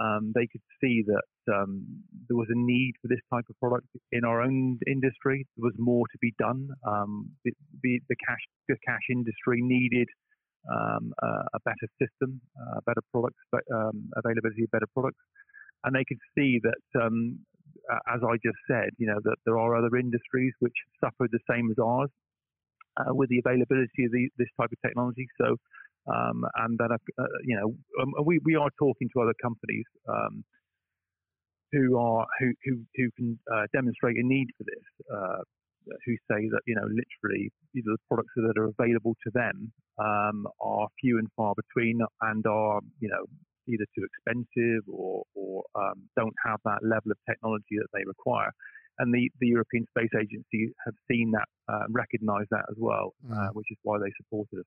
um, 0.00 0.32
they 0.34 0.46
could 0.46 0.62
see 0.80 1.02
that 1.06 1.52
um, 1.52 1.84
there 2.28 2.36
was 2.36 2.48
a 2.48 2.56
need 2.56 2.94
for 3.02 3.08
this 3.08 3.20
type 3.32 3.44
of 3.50 3.58
product 3.58 3.86
in 4.12 4.24
our 4.24 4.40
own 4.40 4.78
industry. 4.86 5.46
There 5.56 5.64
was 5.64 5.74
more 5.78 6.06
to 6.06 6.18
be 6.20 6.32
done. 6.38 6.68
Um, 6.86 7.30
the, 7.44 7.52
the, 7.82 8.00
the, 8.08 8.16
cash 8.16 8.40
the 8.68 8.76
cash 8.86 9.04
industry 9.10 9.60
needed 9.60 10.08
um, 10.70 11.12
a, 11.22 11.60
better 11.64 11.88
system, 12.00 12.40
uh, 12.56 12.80
better 12.86 13.02
products, 13.12 13.40
um, 13.74 14.10
availability 14.16 14.64
of 14.64 14.70
better 14.70 14.88
products, 14.94 15.20
and 15.84 15.94
they 15.94 16.04
could 16.06 16.20
see 16.36 16.60
that. 16.62 17.00
Um, 17.00 17.40
as 18.12 18.20
I 18.22 18.36
just 18.44 18.58
said, 18.68 18.90
you 18.98 19.06
know 19.06 19.20
that 19.24 19.36
there 19.44 19.58
are 19.58 19.76
other 19.76 19.96
industries 19.96 20.52
which 20.60 20.76
suffered 21.00 21.30
the 21.32 21.40
same 21.50 21.70
as 21.70 21.78
ours 21.78 22.10
uh, 22.98 23.14
with 23.14 23.28
the 23.30 23.38
availability 23.38 24.04
of 24.04 24.12
the, 24.12 24.28
this 24.38 24.48
type 24.60 24.70
of 24.72 24.78
technology. 24.84 25.26
So 25.40 25.56
um, 26.06 26.44
and 26.56 26.78
that 26.78 26.90
uh, 26.90 27.24
you 27.44 27.56
know 27.56 27.74
um, 28.02 28.12
we 28.24 28.40
we 28.44 28.54
are 28.54 28.70
talking 28.78 29.08
to 29.12 29.22
other 29.22 29.34
companies 29.42 29.84
um, 30.08 30.44
who 31.72 31.98
are 31.98 32.26
who 32.38 32.52
who, 32.64 32.82
who 32.96 33.10
can 33.16 33.38
uh, 33.52 33.64
demonstrate 33.72 34.16
a 34.16 34.26
need 34.26 34.48
for 34.56 34.64
this. 34.64 35.06
Uh, 35.12 35.42
who 36.04 36.12
say 36.30 36.46
that 36.52 36.60
you 36.66 36.74
know 36.74 36.84
literally 36.84 37.50
the 37.74 37.96
products 38.06 38.32
that 38.36 38.54
are 38.56 38.70
available 38.78 39.16
to 39.24 39.30
them 39.32 39.72
um, 39.98 40.46
are 40.60 40.86
few 41.00 41.18
and 41.18 41.28
far 41.36 41.54
between 41.56 41.98
and 42.22 42.46
are 42.46 42.80
you 43.00 43.08
know 43.08 43.24
either 43.68 43.84
too 43.94 44.04
expensive 44.04 44.82
or, 44.88 45.24
or 45.34 45.64
um, 45.74 46.08
don't 46.16 46.34
have 46.44 46.60
that 46.64 46.80
level 46.82 47.12
of 47.12 47.18
technology 47.28 47.76
that 47.78 47.88
they 47.92 48.04
require. 48.06 48.50
And 48.98 49.14
the, 49.14 49.30
the 49.40 49.48
European 49.48 49.86
Space 49.96 50.12
Agency 50.14 50.72
have 50.84 50.94
seen 51.10 51.32
that, 51.32 51.48
uh, 51.72 51.84
recognized 51.88 52.48
that 52.50 52.66
as 52.68 52.76
well, 52.78 53.14
mm. 53.24 53.32
uh, 53.32 53.50
which 53.52 53.66
is 53.70 53.78
why 53.82 53.98
they 53.98 54.12
supported 54.18 54.60
us 54.60 54.66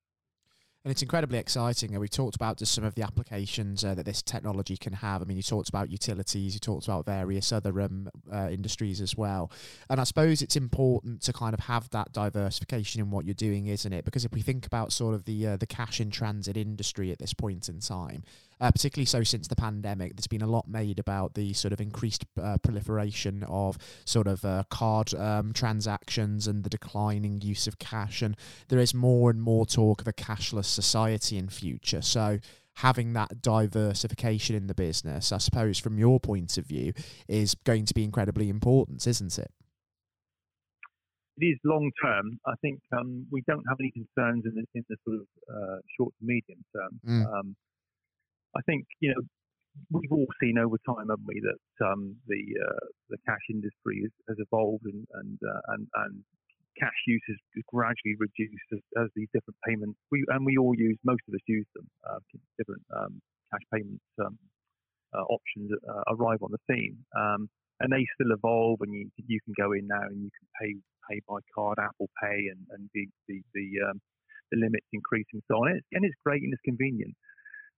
and 0.85 0.91
it's 0.91 1.01
incredibly 1.01 1.38
exciting. 1.38 1.91
And 1.91 2.01
we 2.01 2.09
talked 2.09 2.35
about 2.35 2.57
just 2.57 2.73
some 2.73 2.83
of 2.83 2.95
the 2.95 3.03
applications 3.03 3.85
uh, 3.85 3.93
that 3.95 4.05
this 4.05 4.21
technology 4.21 4.75
can 4.75 4.91
have. 4.93 5.21
I 5.21 5.25
mean, 5.25 5.38
you 5.38 5.43
talked 5.43 5.69
about 5.69 5.89
utilities, 5.89 6.53
you 6.53 6.59
talked 6.59 6.88
about 6.88 7.05
various 7.05 7.53
other 7.53 7.79
um, 7.79 8.09
uh, 8.31 8.50
industries 8.51 9.00
as 9.00 9.15
well. 9.15 9.50
And 9.89 10.01
I 10.01 10.03
suppose 10.03 10.41
it's 10.41 10.57
important 10.57 11.21
to 11.21 11.31
kind 11.31 11.53
of 11.53 11.62
have 11.62 11.89
that 11.91 12.12
diversification 12.12 13.00
in 13.00 13.12
what 13.12 13.23
you're 13.23 13.33
doing, 13.33 13.67
isn't 13.67 13.93
it? 13.93 14.03
Because 14.03 14.25
if 14.25 14.33
we 14.33 14.41
think 14.41 14.65
about 14.65 14.91
sort 14.91 15.15
of 15.15 15.23
the 15.23 15.47
uh, 15.47 15.57
the 15.57 15.65
cash 15.65 16.01
in 16.01 16.12
transit 16.12 16.57
industry 16.57 17.12
at 17.12 17.19
this 17.19 17.33
point 17.33 17.69
in 17.69 17.79
time, 17.79 18.23
uh, 18.62 18.72
particularly 18.72 19.05
so 19.05 19.24
since 19.24 19.48
the 19.48 19.55
pandemic. 19.55 20.15
There's 20.15 20.27
been 20.27 20.41
a 20.41 20.48
lot 20.48 20.67
made 20.67 21.00
about 21.00 21.33
the 21.33 21.53
sort 21.53 21.74
of 21.74 21.81
increased 21.81 22.25
uh, 22.41 22.57
proliferation 22.57 23.43
of 23.43 23.77
sort 24.05 24.27
of 24.27 24.43
uh, 24.45 24.63
card 24.69 25.13
um, 25.15 25.53
transactions 25.53 26.48
and 26.48 26.63
the 26.63 26.69
declining 26.69 27.41
use 27.41 27.67
of 27.67 27.79
cash. 27.79 28.22
And 28.22 28.36
there 28.69 28.79
is 28.79 28.93
more 28.93 29.29
and 29.29 29.41
more 29.41 29.65
talk 29.65 30.01
of 30.01 30.07
a 30.07 30.13
cashless 30.13 30.65
society 30.65 31.38
in 31.38 31.50
future. 31.50 32.01
So 32.01 32.39
having 32.77 33.13
that 33.13 33.41
diversification 33.41 34.55
in 34.55 34.67
the 34.67 34.74
business, 34.74 35.31
I 35.31 35.38
suppose, 35.38 35.77
from 35.77 35.98
your 35.98 36.19
point 36.19 36.57
of 36.57 36.65
view, 36.65 36.93
is 37.27 37.55
going 37.63 37.86
to 37.86 37.93
be 37.93 38.03
incredibly 38.03 38.50
important, 38.50 39.05
isn't 39.05 39.38
it? 39.38 39.51
it 41.38 41.45
is 41.45 41.60
long 41.63 41.91
term. 42.03 42.39
I 42.45 42.53
think 42.62 42.79
um, 42.98 43.25
we 43.31 43.43
don't 43.48 43.63
have 43.67 43.77
any 43.79 43.91
concerns 43.91 44.45
in 44.45 44.53
the, 44.55 44.63
in 44.75 44.86
the 44.89 44.98
sort 45.03 45.17
of 45.17 45.27
uh, 45.50 45.77
short 45.98 46.13
to 46.19 46.25
medium 46.25 46.63
term. 46.75 47.00
Mm. 47.07 47.33
Um, 47.33 47.55
I 48.55 48.62
think 48.62 48.86
you 49.00 49.13
know 49.13 49.22
we've 49.91 50.12
all 50.12 50.27
seen 50.41 50.57
over 50.57 50.77
time, 50.86 51.10
haven't 51.10 51.25
we, 51.25 51.41
that 51.41 51.86
um, 51.86 52.15
the 52.27 52.41
uh, 52.62 52.86
the 53.10 53.17
cash 53.25 53.45
industry 53.50 54.01
has, 54.03 54.13
has 54.29 54.38
evolved 54.39 54.86
and 54.86 55.05
and, 55.13 55.39
uh, 55.41 55.62
and, 55.74 55.88
and 56.05 56.24
cash 56.79 57.00
use 57.07 57.22
is 57.29 57.63
gradually 57.67 58.17
reduced 58.17 58.69
as, 58.74 58.81
as, 58.98 59.07
these 59.15 59.29
different 59.33 59.57
payments. 59.65 59.98
We 60.12 60.25
and 60.29 60.45
we 60.45 60.57
all 60.57 60.74
use 60.75 60.98
most 61.03 61.22
of 61.27 61.33
us 61.33 61.45
use 61.48 61.67
them. 61.75 61.88
Uh, 62.05 62.19
different 62.57 62.83
um, 62.95 63.22
cash 63.51 63.65
payment 63.74 64.01
um, 64.24 64.38
uh, 65.13 65.25
options 65.29 65.72
uh, 65.89 66.03
arrive 66.13 66.41
on 66.41 66.51
the 66.51 66.62
scene, 66.69 66.98
um, 67.17 67.50
and 67.79 67.91
they 67.91 68.05
still 68.15 68.33
evolve. 68.33 68.81
And 68.81 68.93
you 68.93 69.10
you 69.27 69.39
can 69.45 69.53
go 69.57 69.74
in 69.74 69.88
now 69.88 70.05
and 70.05 70.22
you 70.22 70.29
can 70.33 70.48
pay 70.62 70.72
pay 71.10 71.22
by 71.27 71.39
card, 71.53 71.77
Apple 71.79 72.10
Pay, 72.22 72.50
and 72.50 72.62
and 72.72 72.89
the 72.93 73.07
the 73.27 73.41
the, 73.53 73.65
um, 73.89 74.01
the 74.51 74.57
limits 74.60 74.88
increase 74.93 75.27
and 75.33 75.41
so 75.50 75.57
on. 75.57 75.69
And 75.69 75.77
it's, 75.77 75.88
and 75.93 76.05
it's 76.05 76.22
great 76.24 76.43
and 76.43 76.53
it's 76.53 76.62
convenient. 76.65 77.15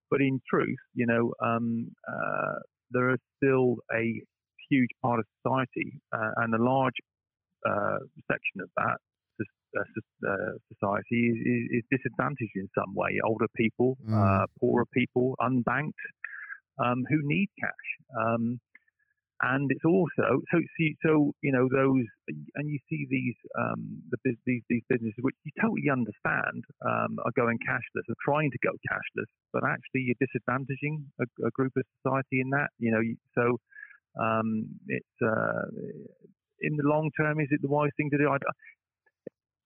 But 0.10 0.22
in 0.22 0.40
truth, 0.50 0.78
you 0.94 1.06
know, 1.06 1.34
um, 1.44 1.92
uh, 2.08 2.60
there 2.92 3.12
is 3.12 3.20
still 3.38 3.78
a 3.94 4.22
huge 4.70 4.90
part 5.02 5.20
of 5.20 5.26
society 5.42 6.00
uh, 6.14 6.32
and 6.38 6.54
a 6.54 6.64
large 6.64 6.94
uh, 7.68 7.98
section 8.30 8.62
of 8.62 8.70
that 8.78 8.98
uh, 9.78 9.82
uh, 10.28 10.52
society 10.74 11.28
is, 11.28 11.38
is, 11.38 11.80
is, 11.80 11.84
disadvantaged 11.92 12.56
in 12.56 12.70
some 12.78 12.94
way. 12.96 13.20
Older 13.26 13.48
people, 13.56 13.98
mm. 14.08 14.14
Uh, 14.14 14.46
poorer 14.60 14.86
people, 14.94 15.36
unbanked, 15.42 15.92
um, 16.84 17.04
who 17.10 17.20
need 17.24 17.50
cash. 17.60 17.88
Um, 18.18 18.60
and 19.42 19.70
it's 19.70 19.84
also 19.84 20.40
so 20.52 20.58
see 20.78 20.96
so 21.06 21.34
you 21.42 21.52
know 21.52 21.68
those 21.68 22.08
and 22.56 22.70
you 22.70 22.80
see 22.90 23.06
these 23.10 23.36
um, 23.60 24.02
the 24.12 24.18
these 24.46 24.62
these 24.70 24.84
businesses 24.88 25.20
which 25.22 25.36
you 25.44 25.52
totally 25.60 25.90
understand 25.92 26.64
um, 26.86 27.20
are 27.26 27.36
going 27.36 27.58
cashless 27.68 28.08
or 28.08 28.16
trying 28.24 28.50
to 28.52 28.58
go 28.64 28.72
cashless, 28.88 29.28
but 29.52 29.64
actually 29.68 30.08
you're 30.08 30.22
disadvantaging 30.24 31.04
a, 31.20 31.48
a 31.48 31.52
group 31.52 31.74
of 31.76 31.84
society 32.02 32.40
in 32.40 32.50
that 32.50 32.70
you 32.80 32.92
know 32.92 33.02
so 33.36 33.60
um, 34.22 34.68
it's 34.88 35.18
uh, 35.22 35.68
in 36.62 36.78
the 36.78 36.88
long 36.88 37.12
term 37.20 37.40
is 37.40 37.48
it 37.52 37.62
the 37.62 37.68
wise 37.68 37.92
thing 37.98 38.10
to 38.12 38.18
do? 38.18 38.30
I, 38.30 38.38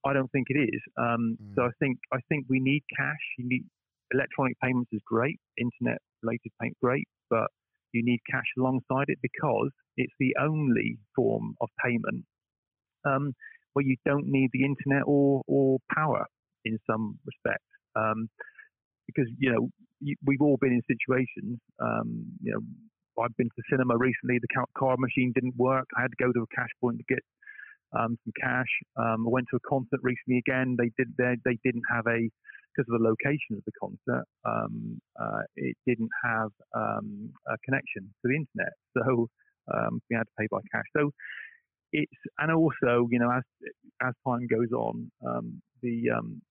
I 0.10 0.14
don't 0.14 0.32
think 0.32 0.48
it 0.50 0.58
is. 0.58 0.82
Um, 0.98 1.38
mm. 1.38 1.56
So 1.56 1.64
I 1.64 1.72
think 1.80 2.00
I 2.12 2.18
think 2.30 2.46
we 2.50 2.60
need 2.60 2.84
cash. 2.98 3.22
You 3.38 3.48
need 3.48 3.66
electronic 4.12 4.58
payments 4.64 4.90
is 4.92 5.02
great, 5.06 5.40
internet 5.58 6.00
related 6.24 6.52
payment 6.60 6.78
great, 6.82 7.08
but 7.30 7.48
you 7.94 8.04
need 8.04 8.20
cash 8.30 8.46
alongside 8.58 9.08
it 9.08 9.20
because 9.22 9.70
it's 9.98 10.14
the 10.20 10.36
only 10.42 10.98
form 11.16 11.56
of 11.62 11.70
payment 11.84 12.26
um, 13.06 13.34
where 13.74 13.86
you 13.86 13.96
don't 14.06 14.28
need 14.28 14.50
the 14.54 14.64
internet 14.64 15.04
or, 15.06 15.42
or 15.48 15.80
power 15.94 16.26
in 16.66 16.78
some 16.90 17.20
respects. 17.26 17.64
Um, 17.96 18.30
because, 19.08 19.30
you 19.40 19.52
know, 19.52 19.70
we've 20.26 20.42
all 20.42 20.58
been 20.62 20.72
in 20.72 20.82
situations, 20.88 21.60
um, 21.82 22.26
you 22.42 22.54
know, 22.54 22.60
I've 23.22 23.36
been 23.36 23.48
to 23.48 23.58
the 23.58 23.64
cinema 23.70 23.98
recently, 23.98 24.40
the 24.40 24.66
card 24.78 25.00
machine 25.00 25.32
didn't 25.34 25.56
work. 25.58 25.88
I 25.98 26.02
had 26.02 26.12
to 26.12 26.24
go 26.24 26.32
to 26.32 26.42
a 26.42 26.56
cash 26.56 26.70
point 26.80 27.00
to 27.00 27.14
get 27.14 27.24
um, 27.98 28.18
some 28.24 28.34
cash. 28.40 28.70
Um, 28.98 29.28
I 29.28 29.30
went 29.30 29.48
to 29.52 29.58
a 29.58 29.68
concert 29.68 30.00
recently 30.04 30.38
again. 30.38 30.78
They 30.78 30.92
did 30.98 31.14
they, 31.18 31.36
they 31.44 31.58
didn't 31.64 31.84
have 31.92 32.06
a 32.08 32.30
because 32.80 32.94
of 32.94 33.02
the 33.02 33.08
location 33.08 33.58
of 33.58 33.64
the 33.66 33.72
concert, 33.80 34.26
um, 34.46 35.02
uh, 35.20 35.42
it 35.56 35.76
didn't 35.86 36.10
have 36.24 36.50
um, 36.76 37.32
a 37.48 37.58
connection 37.66 38.04
to 38.22 38.26
the 38.30 38.36
internet, 38.36 38.74
so 38.98 39.28
um, 39.74 40.02
we 40.10 40.16
had 40.16 40.24
to 40.24 40.34
pay 40.40 40.48
by 40.52 40.60
cash. 40.72 40.86
So 40.96 41.12
it's 41.92 42.12
and 42.38 42.52
also 42.52 43.08
you 43.10 43.20
know 43.20 43.32
as 43.32 43.44
as 44.02 44.14
time 44.28 44.48
goes 44.48 44.72
on, 44.72 45.12
um, 45.28 45.62
the 45.82 46.10
um, 46.18 46.42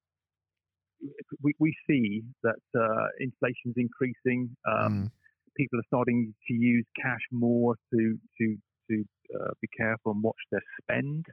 we, 1.43 1.55
we 1.59 1.75
see 1.89 2.23
that 2.43 2.61
uh, 2.77 3.07
inflation's 3.21 3.75
increasing. 3.77 4.57
Mm. 4.67 5.11
People 5.57 5.81
are 5.81 5.89
starting 5.89 6.35
to 6.47 6.55
use 6.55 6.87
cash 7.01 7.23
more 7.33 7.75
to 7.93 8.19
to 8.38 8.57
to 8.91 9.05
uh, 9.38 9.51
be 9.61 9.69
careful 9.77 10.12
and 10.12 10.23
watch 10.23 10.41
their 10.51 10.62
spend. 10.83 11.27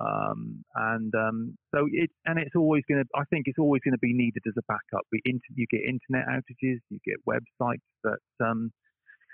Um, 0.00 0.64
and 0.74 1.14
um, 1.14 1.56
so 1.72 1.86
it 1.90 2.10
and 2.26 2.38
it's 2.38 2.56
always 2.56 2.82
going 2.88 3.02
to. 3.02 3.08
I 3.14 3.22
think 3.30 3.44
it's 3.46 3.58
always 3.58 3.80
going 3.84 3.94
to 3.94 4.02
be 4.02 4.12
needed 4.12 4.42
as 4.46 4.54
a 4.58 4.66
backup. 4.66 5.06
We 5.12 5.20
inter, 5.24 5.54
you 5.54 5.66
get 5.70 5.82
internet 5.82 6.26
outages, 6.26 6.78
you 6.90 6.98
get 7.06 7.22
websites 7.28 7.86
that 8.02 8.18
um, 8.44 8.72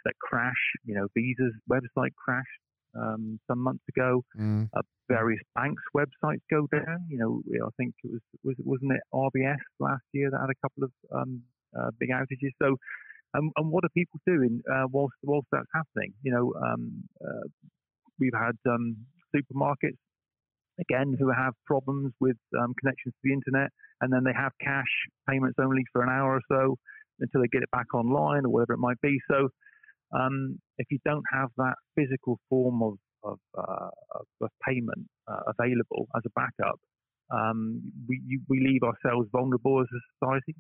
that 0.05 0.15
crash. 0.21 0.61
You 0.85 0.97
know, 0.97 1.09
Visa's 1.17 1.55
website 1.71 2.13
crashed 2.15 2.61
um, 2.95 3.41
some 3.49 3.61
months 3.61 3.85
ago. 3.89 4.23
Mm. 4.39 4.69
Uh, 4.77 4.83
various 5.09 5.41
banks' 5.55 5.83
websites 5.97 6.45
go 6.51 6.67
down. 6.71 7.07
You 7.09 7.19
know, 7.19 7.43
I 7.67 7.71
think 7.79 7.95
it 8.05 8.11
was 8.13 8.21
was 8.45 8.57
wasn't 8.59 8.93
it 8.93 9.01
RBS 9.15 9.65
last 9.79 10.05
year 10.13 10.31
that 10.31 10.41
had 10.41 10.51
a 10.51 10.61
couple 10.61 10.85
of 10.85 10.93
um, 11.17 11.43
uh, 11.79 11.91
big 11.99 12.11
outages. 12.11 12.53
So. 12.61 12.77
and 13.33 13.53
what 13.57 13.85
are 13.85 13.95
people 13.97 14.21
doing 14.27 14.61
uh, 14.71 14.87
whilst 14.91 15.15
whilst 15.23 15.47
that's 15.53 15.73
happening? 15.73 16.13
You 16.23 16.33
know, 16.33 16.53
um, 16.61 17.05
uh, 17.25 17.47
we've 18.19 18.35
had 18.35 18.59
supermarkets 19.33 19.97
again, 20.81 21.15
who 21.19 21.31
have 21.31 21.55
problems 21.67 22.13
with 22.21 22.37
um, 22.59 22.75
connections 22.81 23.15
to 23.15 23.21
the 23.25 23.33
internet, 23.33 23.71
and 24.01 24.13
then 24.13 24.25
they 24.25 24.33
have 24.35 24.53
cash 24.61 24.93
payments 25.29 25.59
only 25.61 25.83
for 25.93 26.03
an 26.03 26.09
hour 26.09 26.37
or 26.37 26.43
so 26.49 26.77
until 27.21 27.43
they 27.43 27.49
get 27.49 27.63
it 27.63 27.71
back 27.71 27.93
online 27.95 28.45
or 28.47 28.51
whatever 28.51 28.75
it 28.75 28.79
might 28.79 29.01
be. 29.03 29.19
So, 29.31 29.49
um, 30.13 30.59
if 30.79 30.87
you 30.91 30.99
don't 31.05 31.25
have 31.33 31.51
that 31.57 31.75
physical 31.97 32.39
form 32.49 32.83
of 32.83 32.95
of, 33.23 33.39
uh, 33.57 33.91
of 34.41 34.49
payment 34.67 35.07
uh, 35.29 35.53
available 35.53 36.09
as 36.17 36.23
a 36.25 36.31
backup, 36.35 36.81
um, 37.31 37.83
we 38.09 38.21
you, 38.27 38.41
we 38.49 38.61
leave 38.61 38.83
ourselves 38.83 39.29
vulnerable 39.31 39.81
as 39.81 39.87
a 39.93 40.01
society. 40.19 40.57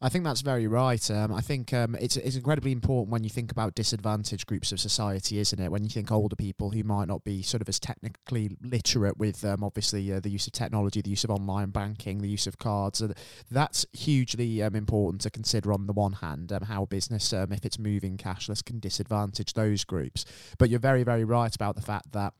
I 0.00 0.08
think 0.08 0.24
that's 0.24 0.42
very 0.42 0.68
right. 0.68 1.10
Um, 1.10 1.32
I 1.32 1.40
think 1.40 1.72
um, 1.74 1.96
it's 2.00 2.16
it's 2.16 2.36
incredibly 2.36 2.70
important 2.70 3.10
when 3.10 3.24
you 3.24 3.30
think 3.30 3.50
about 3.50 3.74
disadvantaged 3.74 4.46
groups 4.46 4.70
of 4.70 4.78
society, 4.78 5.38
isn't 5.38 5.58
it? 5.58 5.72
When 5.72 5.82
you 5.82 5.90
think 5.90 6.12
older 6.12 6.36
people 6.36 6.70
who 6.70 6.84
might 6.84 7.08
not 7.08 7.24
be 7.24 7.42
sort 7.42 7.62
of 7.62 7.68
as 7.68 7.80
technically 7.80 8.50
literate 8.62 9.18
with 9.18 9.44
um, 9.44 9.64
obviously 9.64 10.12
uh, 10.12 10.20
the 10.20 10.30
use 10.30 10.46
of 10.46 10.52
technology, 10.52 11.02
the 11.02 11.10
use 11.10 11.24
of 11.24 11.30
online 11.30 11.70
banking, 11.70 12.18
the 12.18 12.28
use 12.28 12.46
of 12.46 12.58
cards, 12.58 13.02
uh, 13.02 13.12
that's 13.50 13.86
hugely 13.92 14.62
um, 14.62 14.76
important 14.76 15.22
to 15.22 15.30
consider. 15.30 15.72
On 15.72 15.86
the 15.86 15.92
one 15.92 16.12
hand, 16.12 16.52
um, 16.52 16.62
how 16.62 16.84
business, 16.84 17.32
um, 17.32 17.50
if 17.50 17.64
it's 17.64 17.78
moving 17.78 18.16
cashless, 18.16 18.64
can 18.64 18.78
disadvantage 18.78 19.54
those 19.54 19.82
groups. 19.82 20.24
But 20.58 20.70
you're 20.70 20.78
very 20.78 21.02
very 21.02 21.24
right 21.24 21.54
about 21.54 21.74
the 21.74 21.82
fact 21.82 22.12
that 22.12 22.34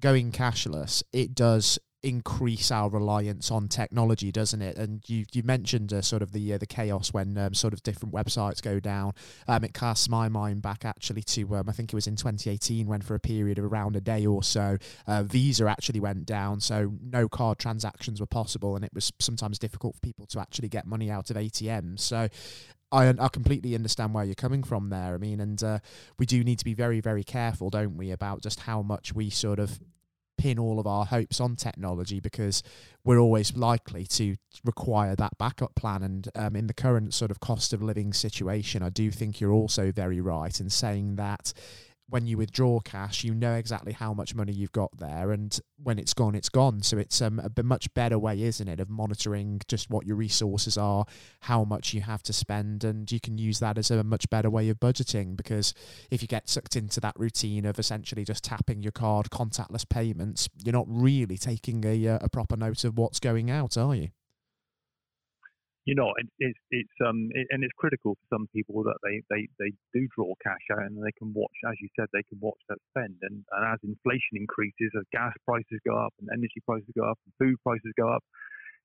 going 0.00 0.32
cashless, 0.32 1.02
it 1.12 1.34
does 1.34 1.78
increase 2.04 2.70
our 2.70 2.90
reliance 2.90 3.50
on 3.50 3.66
technology, 3.68 4.30
doesn't 4.30 4.60
it? 4.60 4.76
And 4.76 5.02
you 5.08 5.24
you 5.32 5.42
mentioned 5.42 5.92
uh, 5.92 6.02
sort 6.02 6.22
of 6.22 6.32
the 6.32 6.54
uh, 6.54 6.58
the 6.58 6.66
chaos 6.66 7.12
when 7.12 7.36
um, 7.38 7.54
sort 7.54 7.72
of 7.72 7.82
different 7.82 8.14
websites 8.14 8.62
go 8.62 8.78
down. 8.78 9.12
Um, 9.48 9.64
it 9.64 9.74
casts 9.74 10.08
my 10.08 10.28
mind 10.28 10.62
back 10.62 10.84
actually 10.84 11.22
to 11.22 11.56
um, 11.56 11.68
I 11.68 11.72
think 11.72 11.92
it 11.92 11.96
was 11.96 12.06
in 12.06 12.16
2018 12.16 12.86
when 12.86 13.00
for 13.00 13.14
a 13.14 13.20
period 13.20 13.58
of 13.58 13.64
around 13.64 13.96
a 13.96 14.00
day 14.00 14.26
or 14.26 14.42
so, 14.42 14.76
uh, 15.06 15.22
Visa 15.22 15.66
actually 15.66 16.00
went 16.00 16.26
down, 16.26 16.60
so 16.60 16.92
no 17.02 17.28
card 17.28 17.58
transactions 17.58 18.20
were 18.20 18.26
possible, 18.26 18.76
and 18.76 18.84
it 18.84 18.92
was 18.94 19.10
sometimes 19.18 19.58
difficult 19.58 19.94
for 19.96 20.00
people 20.00 20.26
to 20.26 20.40
actually 20.40 20.68
get 20.68 20.86
money 20.86 21.10
out 21.10 21.30
of 21.30 21.36
ATMs. 21.36 22.00
So 22.00 22.28
I, 22.92 23.08
I 23.08 23.28
completely 23.28 23.74
understand 23.74 24.14
where 24.14 24.24
you're 24.24 24.34
coming 24.34 24.62
from 24.62 24.90
there. 24.90 25.14
I 25.14 25.18
mean, 25.18 25.40
and 25.40 25.62
uh, 25.62 25.78
we 26.18 26.26
do 26.26 26.44
need 26.44 26.58
to 26.58 26.64
be 26.64 26.74
very, 26.74 27.00
very 27.00 27.24
careful, 27.24 27.70
don't 27.70 27.96
we, 27.96 28.10
about 28.10 28.42
just 28.42 28.60
how 28.60 28.82
much 28.82 29.14
we 29.14 29.30
sort 29.30 29.58
of 29.58 29.80
pin 30.36 30.58
all 30.58 30.78
of 30.78 30.86
our 30.86 31.04
hopes 31.04 31.40
on 31.40 31.56
technology 31.56 32.20
because 32.20 32.62
we're 33.04 33.18
always 33.18 33.56
likely 33.56 34.06
to 34.06 34.36
require 34.64 35.14
that 35.16 35.38
backup 35.38 35.74
plan. 35.74 36.02
And 36.02 36.28
um, 36.34 36.56
in 36.56 36.66
the 36.66 36.74
current 36.74 37.14
sort 37.14 37.30
of 37.30 37.40
cost 37.40 37.72
of 37.72 37.82
living 37.82 38.12
situation, 38.12 38.82
I 38.82 38.90
do 38.90 39.10
think 39.10 39.40
you're 39.40 39.52
also 39.52 39.92
very 39.92 40.20
right 40.20 40.58
in 40.60 40.70
saying 40.70 41.16
that 41.16 41.52
when 42.14 42.28
you 42.28 42.38
withdraw 42.38 42.78
cash, 42.78 43.24
you 43.24 43.34
know 43.34 43.54
exactly 43.54 43.92
how 43.92 44.14
much 44.14 44.36
money 44.36 44.52
you've 44.52 44.70
got 44.70 44.96
there, 44.98 45.32
and 45.32 45.58
when 45.82 45.98
it's 45.98 46.14
gone, 46.14 46.36
it's 46.36 46.48
gone. 46.48 46.80
So 46.80 46.96
it's 46.96 47.20
um, 47.20 47.40
a 47.40 47.62
much 47.64 47.92
better 47.92 48.20
way, 48.20 48.40
isn't 48.42 48.68
it, 48.68 48.78
of 48.78 48.88
monitoring 48.88 49.60
just 49.66 49.90
what 49.90 50.06
your 50.06 50.14
resources 50.14 50.78
are, 50.78 51.06
how 51.40 51.64
much 51.64 51.92
you 51.92 52.02
have 52.02 52.22
to 52.22 52.32
spend, 52.32 52.84
and 52.84 53.10
you 53.10 53.18
can 53.18 53.36
use 53.36 53.58
that 53.58 53.78
as 53.78 53.90
a 53.90 54.04
much 54.04 54.30
better 54.30 54.48
way 54.48 54.68
of 54.68 54.78
budgeting. 54.78 55.36
Because 55.36 55.74
if 56.08 56.22
you 56.22 56.28
get 56.28 56.48
sucked 56.48 56.76
into 56.76 57.00
that 57.00 57.18
routine 57.18 57.66
of 57.66 57.80
essentially 57.80 58.24
just 58.24 58.44
tapping 58.44 58.80
your 58.80 58.92
card, 58.92 59.30
contactless 59.30 59.88
payments, 59.88 60.48
you're 60.64 60.72
not 60.72 60.86
really 60.88 61.36
taking 61.36 61.84
a, 61.84 62.06
uh, 62.06 62.18
a 62.20 62.28
proper 62.28 62.56
note 62.56 62.84
of 62.84 62.96
what's 62.96 63.18
going 63.18 63.50
out, 63.50 63.76
are 63.76 63.96
you? 63.96 64.10
You 65.84 65.94
know, 65.94 66.12
it, 66.16 66.26
it's 66.38 66.58
it's 66.70 66.96
um 67.04 67.28
it, 67.32 67.46
and 67.50 67.62
it's 67.62 67.72
critical 67.76 68.14
for 68.14 68.36
some 68.36 68.48
people 68.54 68.82
that 68.84 68.96
they, 69.04 69.20
they 69.28 69.48
they 69.58 69.72
do 69.92 70.08
draw 70.16 70.32
cash 70.42 70.64
out 70.72 70.84
and 70.84 70.96
they 70.96 71.12
can 71.18 71.32
watch, 71.34 71.52
as 71.68 71.76
you 71.80 71.88
said, 71.98 72.08
they 72.12 72.22
can 72.24 72.38
watch 72.40 72.58
that 72.68 72.78
spend. 72.90 73.16
And, 73.22 73.44
and 73.52 73.62
as 73.68 73.78
inflation 73.84 74.40
increases, 74.40 74.90
as 74.96 75.04
gas 75.12 75.32
prices 75.44 75.80
go 75.86 75.96
up 75.96 76.14
and 76.20 76.28
energy 76.32 76.64
prices 76.64 76.88
go 76.96 77.04
up 77.04 77.18
and 77.26 77.32
food 77.38 77.56
prices 77.62 77.92
go 77.98 78.08
up, 78.08 78.24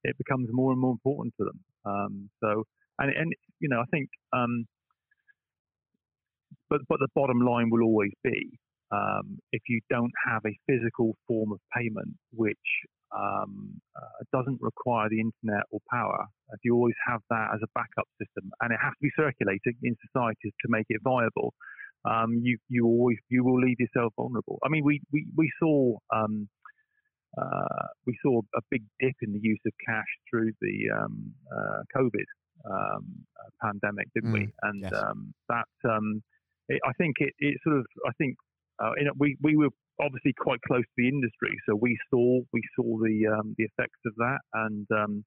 it 0.04 0.18
becomes 0.18 0.50
more 0.52 0.72
and 0.72 0.82
more 0.82 0.92
important 0.92 1.34
to 1.40 1.46
them. 1.46 1.60
Um, 1.86 2.30
so 2.44 2.64
and 3.00 3.16
and 3.16 3.34
you 3.60 3.70
know, 3.70 3.80
I 3.80 3.88
think 3.92 4.10
um, 4.34 4.68
but 6.70 6.82
but 6.90 7.00
the 7.00 7.08
bottom 7.16 7.40
line 7.40 7.70
will 7.70 7.84
always 7.84 8.12
be 8.24 8.60
um, 8.92 9.40
if 9.52 9.62
you 9.70 9.80
don't 9.90 10.12
have 10.28 10.42
a 10.46 10.58
physical 10.68 11.16
form 11.28 11.52
of 11.54 11.60
payment 11.76 12.16
which 12.34 12.58
um, 13.16 13.82
uh, 13.96 14.24
doesn't 14.32 14.60
require 14.62 15.10
the 15.10 15.20
internet 15.20 15.64
or 15.72 15.80
power, 15.92 16.26
if 16.54 16.60
you 16.64 16.76
always 16.76 16.96
have 17.08 17.22
that 17.30 17.50
as 17.54 17.60
a 17.64 17.68
backup 17.76 18.08
system, 18.22 18.52
and 18.62 18.72
it 18.72 18.80
has 18.82 18.92
to 18.92 19.02
be 19.02 19.12
circulating 19.16 19.76
in 19.84 19.96
society 20.06 20.54
to 20.62 20.68
make 20.70 20.86
it 20.90 21.02
viable, 21.04 21.54
um, 22.06 22.40
you 22.42 22.58
you 22.70 22.86
always 22.86 23.18
you 23.30 23.44
will 23.44 23.60
leave 23.60 23.80
yourself 23.80 24.14
vulnerable. 24.16 24.60
I 24.64 24.70
mean, 24.70 24.84
we 24.84 25.02
we 25.12 25.28
we 25.36 25.52
saw 25.60 25.98
um, 26.14 26.48
uh, 27.38 27.88
we 28.06 28.18
saw 28.24 28.42
a 28.56 28.62
big 28.70 28.84
dip 29.00 29.16
in 29.22 29.34
the 29.34 29.40
use 29.42 29.60
of 29.66 29.74
cash 29.86 30.08
through 30.30 30.52
the 30.62 30.76
um, 30.96 31.34
uh, 31.52 31.82
COVID 31.96 32.30
um, 32.70 33.06
uh, 33.38 33.50
pandemic, 33.62 34.08
didn't 34.14 34.32
mm, 34.32 34.40
we? 34.40 34.54
And 34.62 34.82
yes. 34.84 34.94
Um, 34.94 35.34
that 35.50 35.90
um, 35.90 36.24
it, 36.68 36.80
I 36.86 36.94
think 36.94 37.18
it, 37.20 37.34
it 37.40 37.58
sort 37.64 37.78
of 37.78 37.86
I 38.08 38.12
think 38.18 38.38
uh, 38.82 38.92
you 38.98 39.06
know, 39.06 39.14
we 39.18 39.38
we 39.42 39.58
were 39.58 39.70
obviously 40.02 40.34
quite 40.38 40.62
close 40.62 40.84
to 40.84 40.98
the 40.98 41.08
industry, 41.08 41.58
so 41.68 41.76
we 41.76 41.98
saw 42.10 42.40
we 42.54 42.62
saw 42.76 42.98
the 43.00 43.28
um, 43.28 43.56
the 43.58 43.66
effects 43.66 44.00
of 44.06 44.14
that, 44.16 44.40
and 44.54 44.88
um, 44.92 45.26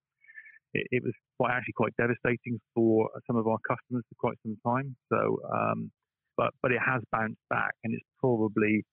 it, 0.75 0.87
it, 0.91 1.03
was 1.05 1.13
quite 1.39 1.53
actually 1.53 1.75
quite 1.77 1.95
devastating 1.97 2.61
for 2.75 3.09
some 3.27 3.37
of 3.37 3.47
our 3.47 3.59
customers 3.69 4.05
for 4.09 4.17
quite 4.19 4.39
some 4.43 4.57
time. 4.67 4.97
So, 5.13 5.39
um, 5.53 5.91
but 6.37 6.51
but 6.63 6.73
it 6.73 6.81
has 6.85 7.03
bounced 7.13 7.41
back, 7.51 7.75
and 7.85 7.95
it's 7.95 8.07
probably 8.21 8.85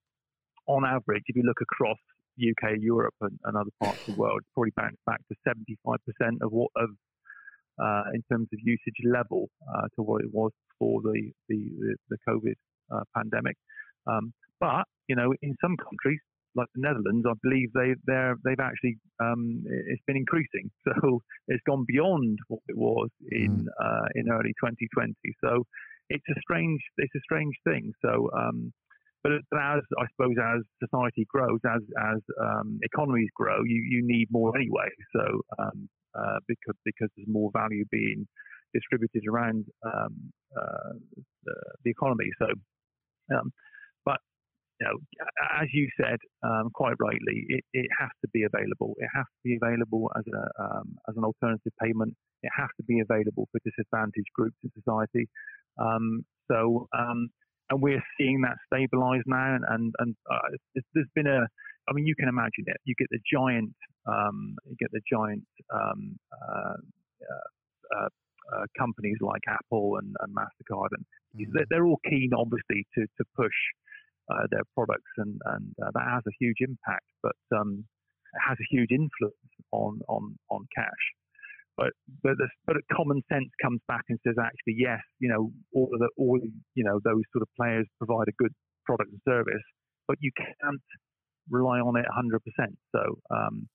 on 0.67 0.85
average, 0.85 1.23
if 1.25 1.35
you 1.35 1.43
look 1.43 1.61
across 1.61 1.97
UK, 2.37 2.77
Europe, 2.79 3.15
and, 3.21 3.37
and 3.43 3.57
other 3.57 3.71
parts 3.81 3.99
of 4.07 4.15
the 4.15 4.19
world, 4.19 4.39
it's 4.39 4.49
probably 4.53 4.71
bounced 4.77 5.03
back 5.05 5.19
to 5.27 5.35
75% 5.47 5.97
of 6.41 6.51
what 6.51 6.69
of 6.77 6.89
uh, 7.81 8.03
in 8.13 8.21
terms 8.31 8.47
of 8.53 8.59
usage 8.61 8.99
level 9.03 9.49
uh, 9.73 9.87
to 9.95 10.03
what 10.03 10.21
it 10.21 10.29
was 10.31 10.51
before 10.69 11.01
the 11.01 11.31
the, 11.49 11.69
the, 11.79 11.95
the 12.09 12.17
COVID 12.27 12.55
uh, 12.93 13.03
pandemic. 13.15 13.57
Um, 14.07 14.33
but 14.59 14.85
you 15.07 15.15
know, 15.15 15.33
in 15.41 15.55
some 15.61 15.75
countries 15.77 16.19
like 16.55 16.67
the 16.75 16.81
Netherlands, 16.81 17.25
I 17.27 17.33
believe 17.43 17.69
they 17.73 17.95
they're 18.05 18.35
they've 18.43 18.59
actually 18.59 18.97
um, 19.19 19.63
it's 19.65 20.03
been 20.07 20.17
increasing. 20.17 20.69
So 21.01 21.21
it's 21.47 21.63
gone 21.67 21.85
beyond 21.87 22.37
what 22.47 22.61
it 22.67 22.77
was 22.77 23.09
in 23.31 23.65
mm. 23.65 23.85
uh, 23.85 24.07
in 24.15 24.29
early 24.29 24.53
2020. 24.59 25.13
So 25.43 25.63
it's 26.09 26.25
a 26.29 26.39
strange 26.41 26.81
it's 26.97 27.13
a 27.15 27.23
strange 27.23 27.55
thing. 27.65 27.91
So 28.01 28.29
um, 28.35 28.73
but 29.23 29.33
as 29.33 29.81
I 29.99 30.05
suppose 30.15 30.35
as 30.39 30.61
society 30.83 31.25
grows, 31.29 31.59
as 31.65 31.81
as 31.99 32.19
um, 32.41 32.79
economies 32.83 33.29
grow, 33.35 33.59
you, 33.65 33.83
you 33.89 34.01
need 34.03 34.27
more 34.31 34.55
anyway. 34.55 34.89
So 35.15 35.41
um, 35.59 35.89
uh, 36.17 36.39
because 36.47 36.75
because 36.85 37.09
there's 37.15 37.27
more 37.27 37.51
value 37.53 37.85
being 37.91 38.27
distributed 38.73 39.23
around 39.27 39.65
um, 39.85 40.31
uh, 40.55 40.93
the, 41.43 41.55
the, 41.83 41.89
economy. 41.89 42.29
So 42.37 42.47
um, 43.35 43.51
you 44.79 44.87
know, 44.87 44.97
as 45.61 45.67
you 45.73 45.87
said 45.99 46.17
um, 46.43 46.69
quite 46.73 46.95
rightly, 46.99 47.45
it, 47.49 47.63
it, 47.73 47.87
has 47.99 48.09
to 48.21 48.29
be 48.33 48.43
available. 48.43 48.95
It 48.97 49.09
has 49.13 49.25
to 49.25 49.41
be 49.43 49.57
available 49.61 50.09
as 50.17 50.23
a 50.27 50.63
um, 50.63 50.95
as 51.09 51.15
an 51.17 51.23
alternative 51.23 51.73
payment. 51.81 52.15
It 52.43 52.51
has 52.55 52.69
to 52.77 52.83
be 52.83 53.01
available 53.01 53.49
for 53.51 53.59
disadvantaged 53.65 54.31
groups 54.33 54.55
in 54.63 54.71
society. 54.73 55.27
Um, 55.77 56.25
so, 56.49 56.87
um, 56.97 57.29
and 57.69 57.81
we're 57.81 58.03
seeing 58.17 58.41
that 58.41 58.57
stabilise 58.71 59.23
now. 59.25 59.55
And 59.55 59.65
and, 59.67 59.93
and 59.99 60.15
uh, 60.31 60.81
there's 60.93 61.11
been 61.13 61.27
a, 61.27 61.41
I 61.89 61.93
mean, 61.93 62.05
you 62.05 62.15
can 62.15 62.29
imagine 62.29 62.65
it. 62.67 62.77
You 62.85 62.95
get 62.97 63.07
the 63.11 63.19
giant, 63.31 63.75
um, 64.07 64.55
you 64.65 64.75
get 64.79 64.91
the 64.91 65.01
giant. 65.11 65.43
Um, 65.73 66.17
uh, 66.31 66.79
uh, 67.21 67.95
uh, 67.97 68.09
uh, 68.49 68.65
companies 68.77 69.17
like 69.21 69.41
Apple 69.47 69.97
and, 70.01 70.15
and 70.21 70.33
Mastercard, 70.35 70.89
and 70.91 71.05
mm-hmm. 71.37 71.51
they're, 71.53 71.65
they're 71.69 71.85
all 71.85 71.99
keen, 72.09 72.31
obviously, 72.35 72.85
to 72.95 73.05
to 73.17 73.23
push 73.35 73.53
uh, 74.29 74.45
their 74.51 74.63
products, 74.75 75.11
and, 75.17 75.39
and 75.45 75.73
uh, 75.81 75.91
that 75.93 76.07
has 76.09 76.23
a 76.27 76.35
huge 76.39 76.57
impact. 76.61 77.05
But 77.21 77.37
um, 77.55 77.85
has 78.47 78.57
a 78.59 78.67
huge 78.69 78.91
influence 78.91 79.53
on 79.71 79.99
on 80.07 80.37
on 80.49 80.65
cash. 80.75 81.05
But 81.77 81.93
but 82.21 82.35
but 82.65 82.75
common 82.91 83.21
sense 83.31 83.49
comes 83.61 83.81
back 83.87 84.03
and 84.09 84.19
says 84.25 84.35
actually 84.37 84.75
yes, 84.77 85.01
you 85.19 85.29
know 85.29 85.51
all 85.73 85.89
of 85.93 85.99
the 85.99 86.09
all 86.17 86.39
you 86.75 86.83
know 86.83 86.99
those 87.03 87.23
sort 87.33 87.41
of 87.41 87.49
players 87.55 87.87
provide 87.97 88.27
a 88.27 88.35
good 88.37 88.53
product 88.85 89.11
and 89.11 89.21
service, 89.27 89.65
but 90.07 90.17
you 90.19 90.31
can't 90.37 90.81
rely 91.49 91.79
on 91.79 91.97
it 91.97 92.05
100%. 92.05 92.39
So 92.93 93.01
um, 93.31 93.67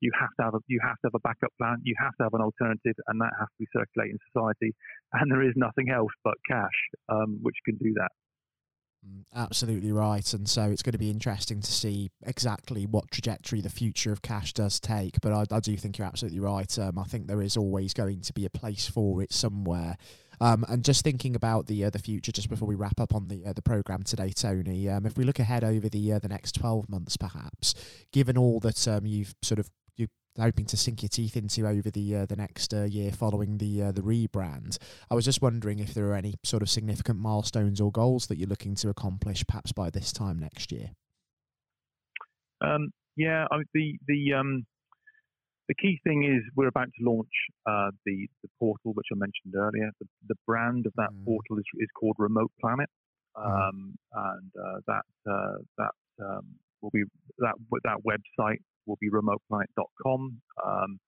you 0.00 0.10
have 0.18 0.30
to 0.38 0.42
have 0.44 0.54
a 0.54 0.60
you 0.66 0.80
have 0.82 0.96
to 1.02 1.12
have 1.12 1.14
a 1.14 1.20
backup 1.20 1.52
plan. 1.58 1.78
You 1.84 1.94
have 2.00 2.16
to 2.18 2.24
have 2.24 2.34
an 2.34 2.40
alternative, 2.40 2.96
and 3.08 3.20
that 3.20 3.32
has 3.38 3.48
to 3.48 3.58
be 3.60 3.68
circulating 3.72 4.16
in 4.16 4.22
society. 4.32 4.74
And 5.12 5.30
there 5.30 5.42
is 5.42 5.52
nothing 5.56 5.90
else 5.90 6.12
but 6.24 6.34
cash 6.48 6.78
um, 7.08 7.38
which 7.42 7.56
can 7.64 7.76
do 7.76 7.92
that. 8.00 8.10
Mm, 9.06 9.24
absolutely 9.34 9.92
right. 9.92 10.32
And 10.34 10.48
so 10.48 10.64
it's 10.64 10.82
going 10.82 10.92
to 10.92 10.98
be 10.98 11.10
interesting 11.10 11.60
to 11.60 11.72
see 11.72 12.10
exactly 12.22 12.84
what 12.86 13.10
trajectory 13.10 13.60
the 13.60 13.70
future 13.70 14.12
of 14.12 14.22
cash 14.22 14.52
does 14.52 14.78
take. 14.78 15.20
But 15.22 15.32
I, 15.32 15.44
I 15.56 15.60
do 15.60 15.76
think 15.76 15.98
you're 15.98 16.06
absolutely 16.06 16.40
right. 16.40 16.78
Um, 16.78 16.98
I 16.98 17.04
think 17.04 17.26
there 17.26 17.42
is 17.42 17.56
always 17.56 17.94
going 17.94 18.20
to 18.20 18.32
be 18.32 18.44
a 18.44 18.50
place 18.50 18.86
for 18.86 19.22
it 19.22 19.32
somewhere. 19.32 19.96
Um, 20.42 20.64
and 20.68 20.82
just 20.82 21.04
thinking 21.04 21.36
about 21.36 21.66
the 21.66 21.84
uh, 21.84 21.90
the 21.90 21.98
future, 21.98 22.32
just 22.32 22.48
before 22.48 22.66
we 22.66 22.74
wrap 22.74 22.98
up 22.98 23.14
on 23.14 23.28
the 23.28 23.44
uh, 23.44 23.52
the 23.52 23.60
program 23.60 24.02
today, 24.02 24.30
Tony, 24.30 24.88
um, 24.88 25.04
if 25.04 25.18
we 25.18 25.24
look 25.24 25.38
ahead 25.38 25.62
over 25.62 25.90
the 25.90 26.14
uh, 26.14 26.18
the 26.18 26.28
next 26.28 26.52
twelve 26.54 26.88
months, 26.88 27.18
perhaps, 27.18 27.74
given 28.10 28.38
all 28.38 28.58
that 28.60 28.88
um, 28.88 29.04
you've 29.04 29.34
sort 29.42 29.58
of 29.58 29.68
hoping 30.38 30.64
to 30.66 30.76
sink 30.76 31.02
your 31.02 31.08
teeth 31.08 31.36
into 31.36 31.66
over 31.66 31.90
the 31.90 32.16
uh, 32.16 32.26
the 32.26 32.36
next 32.36 32.72
uh, 32.72 32.84
year 32.84 33.10
following 33.12 33.58
the 33.58 33.82
uh, 33.82 33.92
the 33.92 34.02
rebrand. 34.02 34.78
I 35.10 35.14
was 35.14 35.24
just 35.24 35.42
wondering 35.42 35.78
if 35.78 35.94
there 35.94 36.06
are 36.06 36.14
any 36.14 36.34
sort 36.44 36.62
of 36.62 36.70
significant 36.70 37.18
milestones 37.18 37.80
or 37.80 37.90
goals 37.90 38.26
that 38.26 38.38
you're 38.38 38.48
looking 38.48 38.74
to 38.76 38.88
accomplish, 38.88 39.44
perhaps 39.46 39.72
by 39.72 39.90
this 39.90 40.12
time 40.12 40.38
next 40.38 40.72
year. 40.72 40.90
Um, 42.60 42.90
yeah, 43.16 43.46
I 43.50 43.58
the 43.74 43.98
the 44.06 44.34
um, 44.34 44.66
the 45.68 45.74
key 45.74 46.00
thing 46.04 46.24
is 46.24 46.42
we're 46.56 46.68
about 46.68 46.88
to 46.98 47.04
launch 47.04 47.28
uh, 47.66 47.90
the 48.06 48.28
the 48.42 48.48
portal, 48.58 48.92
which 48.92 49.06
I 49.12 49.16
mentioned 49.16 49.54
earlier. 49.56 49.90
The, 50.00 50.06
the 50.28 50.34
brand 50.46 50.86
of 50.86 50.92
that 50.96 51.10
mm. 51.10 51.24
portal 51.24 51.58
is 51.58 51.64
is 51.78 51.88
called 51.98 52.16
Remote 52.18 52.52
Planet, 52.60 52.88
mm. 53.36 53.46
um, 53.46 53.94
mm. 54.14 54.34
and 54.34 54.50
uh, 54.58 54.80
that 54.86 55.30
uh, 55.30 55.56
that 55.78 56.24
um, 56.24 56.46
will 56.82 56.90
be 56.90 57.04
that 57.38 57.54
that 57.84 57.98
website 58.06 58.60
will 58.90 58.98
be 59.00 59.10
remoteplanet.com. 59.10 60.42
Um, 60.66 60.98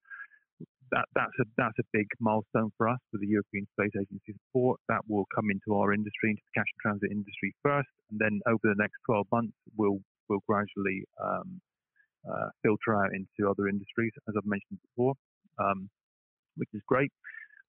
that, 0.93 1.07
that's 1.17 1.33
a 1.41 1.45
that's 1.57 1.79
a 1.81 1.89
big 1.93 2.07
milestone 2.21 2.71
for 2.77 2.89
us 2.89 3.01
with 3.13 3.23
the 3.23 3.27
European 3.27 3.67
Space 3.75 3.97
Agency 3.97 4.39
support. 4.47 4.79
That 4.89 5.01
will 5.09 5.25
come 5.35 5.51
into 5.51 5.75
our 5.75 5.93
industry, 5.93 6.31
into 6.31 6.43
the 6.45 6.61
cash 6.61 6.69
and 6.69 6.81
transit 6.85 7.11
industry 7.11 7.57
first, 7.63 7.89
and 8.11 8.21
then 8.21 8.41
over 8.47 8.61
the 8.63 8.79
next 8.79 9.01
12 9.07 9.27
months, 9.33 9.57
we'll 9.75 9.99
will 10.29 10.45
gradually 10.47 11.03
um, 11.17 11.61
uh, 12.29 12.49
filter 12.63 12.95
out 12.95 13.11
into 13.17 13.51
other 13.51 13.69
industries, 13.69 14.13
as 14.29 14.35
I've 14.37 14.47
mentioned 14.47 14.79
before, 14.93 15.15
um, 15.59 15.89
which 16.57 16.69
is 16.75 16.83
great. 16.87 17.11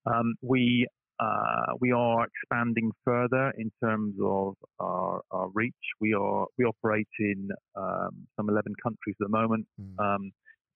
Um, 0.06 0.36
we 0.44 0.86
uh, 1.20 1.74
we 1.80 1.92
are 1.92 2.26
expanding 2.26 2.92
further 3.06 3.54
in 3.58 3.72
terms 3.84 4.16
of 4.24 4.56
our, 4.80 5.22
our 5.32 5.50
reach. 5.54 5.74
We 6.02 6.14
are 6.14 6.48
we 6.58 6.66
operate 6.66 7.08
in 7.20 7.50
um, 7.76 8.28
some 8.36 8.50
11 8.50 8.74
countries 8.82 9.16
at 9.22 9.28
the 9.28 9.30
moment 9.30 9.68
mm. 9.80 9.94
um, 10.04 10.32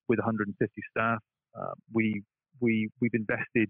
with 0.07 0.19
150 0.19 0.81
staff. 0.91 1.19
Uh, 1.59 1.73
we 1.93 2.21
we 2.59 2.89
we've 3.01 3.13
invested 3.13 3.69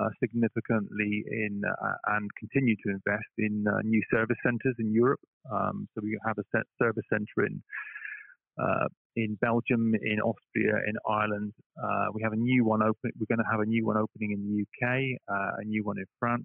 uh, 0.00 0.08
significantly 0.20 1.24
in 1.30 1.62
uh, 1.64 2.16
and 2.16 2.28
continue 2.38 2.76
to 2.84 2.90
invest 2.90 3.32
in 3.38 3.64
uh, 3.66 3.80
new 3.84 4.02
service 4.10 4.36
centres 4.44 4.74
in 4.78 4.92
Europe. 4.92 5.20
Um, 5.50 5.88
so 5.94 6.00
we 6.02 6.18
have 6.26 6.36
a 6.38 6.44
service 6.82 7.04
centre 7.10 7.46
in 7.46 7.62
uh, 8.60 8.86
in 9.16 9.36
Belgium, 9.40 9.94
in 9.94 10.20
Austria, 10.20 10.74
in 10.86 10.94
Ireland. 11.08 11.52
Uh, 11.82 12.06
we 12.12 12.22
have 12.22 12.32
a 12.32 12.36
new 12.36 12.64
one 12.64 12.82
open. 12.82 13.10
We're 13.18 13.34
going 13.34 13.44
to 13.44 13.50
have 13.50 13.60
a 13.60 13.66
new 13.66 13.86
one 13.86 13.96
opening 13.96 14.32
in 14.32 14.40
the 14.42 14.62
UK, 14.62 15.18
uh, 15.28 15.62
a 15.62 15.64
new 15.64 15.84
one 15.84 15.98
in 15.98 16.04
France 16.18 16.44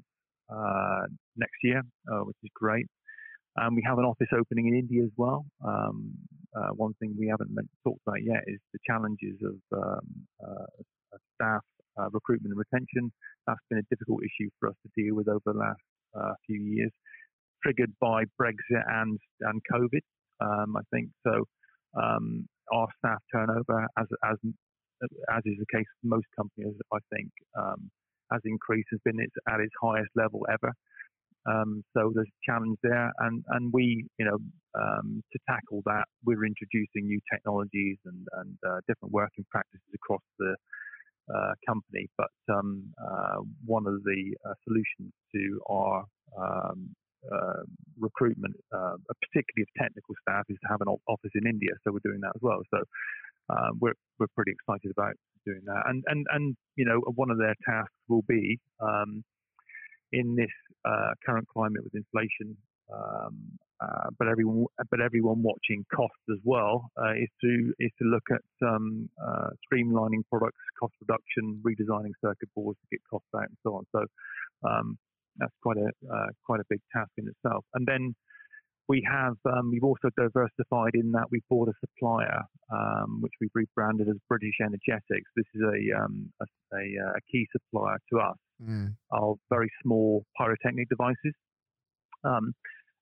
uh, 0.50 1.06
next 1.36 1.58
year, 1.64 1.82
uh, 2.12 2.20
which 2.20 2.38
is 2.44 2.50
great. 2.54 2.88
And 3.58 3.76
we 3.76 3.84
have 3.86 3.98
an 3.98 4.06
office 4.06 4.30
opening 4.38 4.68
in 4.68 4.76
India 4.76 5.04
as 5.04 5.12
well. 5.18 5.46
Um, 5.66 6.14
uh, 6.56 6.70
one 6.76 6.94
thing 7.00 7.16
we 7.18 7.28
haven't 7.28 7.50
talked 7.84 8.02
about 8.08 8.24
yet 8.24 8.44
is 8.48 8.60
the 8.74 8.80
challenges 8.88 9.38
of 9.44 9.78
um, 9.78 10.06
staff 11.36 11.62
recruitment 12.12 12.54
and 12.54 12.58
retention. 12.58 13.12
That's 13.46 13.60
been 13.70 13.80
a 13.80 13.90
difficult 13.90 14.22
issue 14.24 14.50
for 14.60 14.70
us 14.70 14.76
to 14.84 15.02
deal 15.02 15.16
with 15.16 15.28
over 15.28 15.42
the 15.46 15.54
last 15.54 16.38
few 16.46 16.62
years, 16.62 16.92
triggered 17.62 17.92
by 18.00 18.24
Brexit 18.40 18.84
and 18.88 19.20
and 19.42 19.62
COVID. 19.74 20.02
Um, 20.40 20.78
I 20.78 20.82
think 20.92 21.10
so 21.28 21.46
um, 21.96 22.48
our 22.74 22.88
staff 23.00 23.22
turnover, 23.34 23.88
as 23.98 24.08
as 24.24 24.38
as 25.34 25.42
is 25.46 25.58
the 25.58 25.66
case 25.72 25.88
with 26.02 26.10
most 26.10 26.28
companies, 26.36 26.76
I 26.94 27.00
think, 27.14 27.30
um, 27.58 27.90
has 28.32 28.42
increased, 28.46 28.90
has 28.92 29.00
been 29.06 29.20
its, 29.20 29.34
at 29.48 29.60
its 29.60 29.74
highest 29.82 30.12
level 30.16 30.46
ever. 30.52 30.74
Um, 31.50 31.84
so 31.96 32.12
there's 32.14 32.28
a 32.28 32.52
challenge 32.52 32.78
there, 32.84 33.12
and 33.20 33.44
and 33.50 33.72
we, 33.72 34.06
you 34.20 34.26
know, 34.26 34.38
um, 34.80 35.24
to 35.32 35.40
tackle 35.50 35.82
that, 35.86 36.04
we're 36.26 36.46
introducing 36.46 37.08
new 37.08 37.20
technologies 37.32 37.98
and 38.06 38.28
and 38.40 38.58
uh, 38.68 38.80
different 38.88 39.14
working 39.14 39.46
practices 39.50 39.88
across 39.96 40.22
the 40.38 40.56
uh, 41.34 41.54
company. 41.66 42.08
But 42.18 42.54
um, 42.54 42.84
uh, 43.02 43.38
one 43.66 43.88
of 43.88 44.04
the 44.04 44.36
uh, 44.46 44.54
solutions 44.68 45.14
to 45.34 45.62
our 45.70 46.04
um, 46.38 46.94
uh, 47.28 47.64
recruitment, 48.00 48.56
uh, 48.72 48.96
particularly 49.08 49.64
of 49.68 49.72
technical 49.82 50.16
staff, 50.22 50.46
is 50.50 50.58
to 50.64 50.68
have 50.70 50.82
an 50.82 50.88
office 51.08 51.32
in 51.36 51.48
India. 51.48 51.72
So 51.84 51.92
we're 51.92 52.04
doing 52.04 52.22
that 52.22 52.32
as 52.36 52.42
well. 52.42 52.62
So 52.72 52.80
uh, 53.50 53.70
we're 53.80 53.98
we're 54.20 54.32
pretty 54.36 54.52
excited 54.52 54.92
about 54.92 55.14
doing 55.46 55.62
that. 55.66 55.84
And 55.88 56.04
and 56.08 56.26
and 56.32 56.56
you 56.76 56.86
know, 56.86 57.00
one 57.16 57.30
of 57.30 57.38
their 57.38 57.56
tasks 57.66 57.94
will 58.08 58.24
be 58.28 58.60
um, 58.80 59.24
in 60.12 60.36
this 60.36 60.54
uh, 60.86 61.12
current 61.26 61.48
climate 61.48 61.84
with 61.84 61.96
inflation. 61.96 62.58
Um, 62.92 63.60
uh, 63.82 64.10
but 64.18 64.28
everyone, 64.28 64.66
but 64.92 65.00
everyone 65.00 65.42
watching 65.42 65.86
costs 65.94 66.26
as 66.32 66.40
well 66.44 66.90
uh, 67.02 67.14
is 67.14 67.30
to 67.42 67.74
is 67.80 67.92
to 68.00 68.06
look 68.06 68.24
at 68.32 68.68
um, 68.68 69.10
uh, 69.22 69.50
streamlining 69.64 70.24
products, 70.30 70.60
cost 70.80 70.94
reduction, 71.00 71.62
redesigning 71.64 72.12
circuit 72.22 72.50
boards 72.56 72.80
to 72.82 72.88
get 72.92 73.00
costs 73.10 73.30
out, 73.36 73.44
and 73.44 73.58
so 73.64 73.76
on. 73.76 73.86
So 73.94 74.06
um, 74.68 74.98
that's 75.40 75.56
quite 75.62 75.78
a 75.78 75.90
uh, 76.14 76.28
quite 76.46 76.60
a 76.60 76.68
big 76.70 76.80
task 76.94 77.12
in 77.18 77.28
itself. 77.28 77.66
And 77.74 77.88
then 77.88 78.16
we 78.88 79.06
have 79.10 79.36
um, 79.46 79.70
we've 79.72 79.84
also 79.84 80.10
diversified 80.18 80.94
in 80.96 81.12
that 81.12 81.26
we 81.32 81.42
bought 81.50 81.70
a 81.70 81.74
supplier 81.80 82.42
um, 82.72 83.20
which 83.22 83.34
we've 83.40 83.52
rebranded 83.54 84.10
as 84.10 84.16
British 84.28 84.56
Energetics. 84.62 85.30
This 85.36 85.46
is 85.54 85.62
a 85.62 86.04
um, 86.04 86.32
a, 86.42 86.46
a, 86.76 86.84
a, 87.16 87.22
key 87.32 87.48
supplier 87.52 87.98
to 88.12 88.20
us 88.20 88.38
mm. 88.62 88.94
of 89.12 89.38
very 89.50 89.70
small 89.84 90.24
pyrotechnic 90.38 90.90
devices, 90.90 91.34
um, 92.24 92.54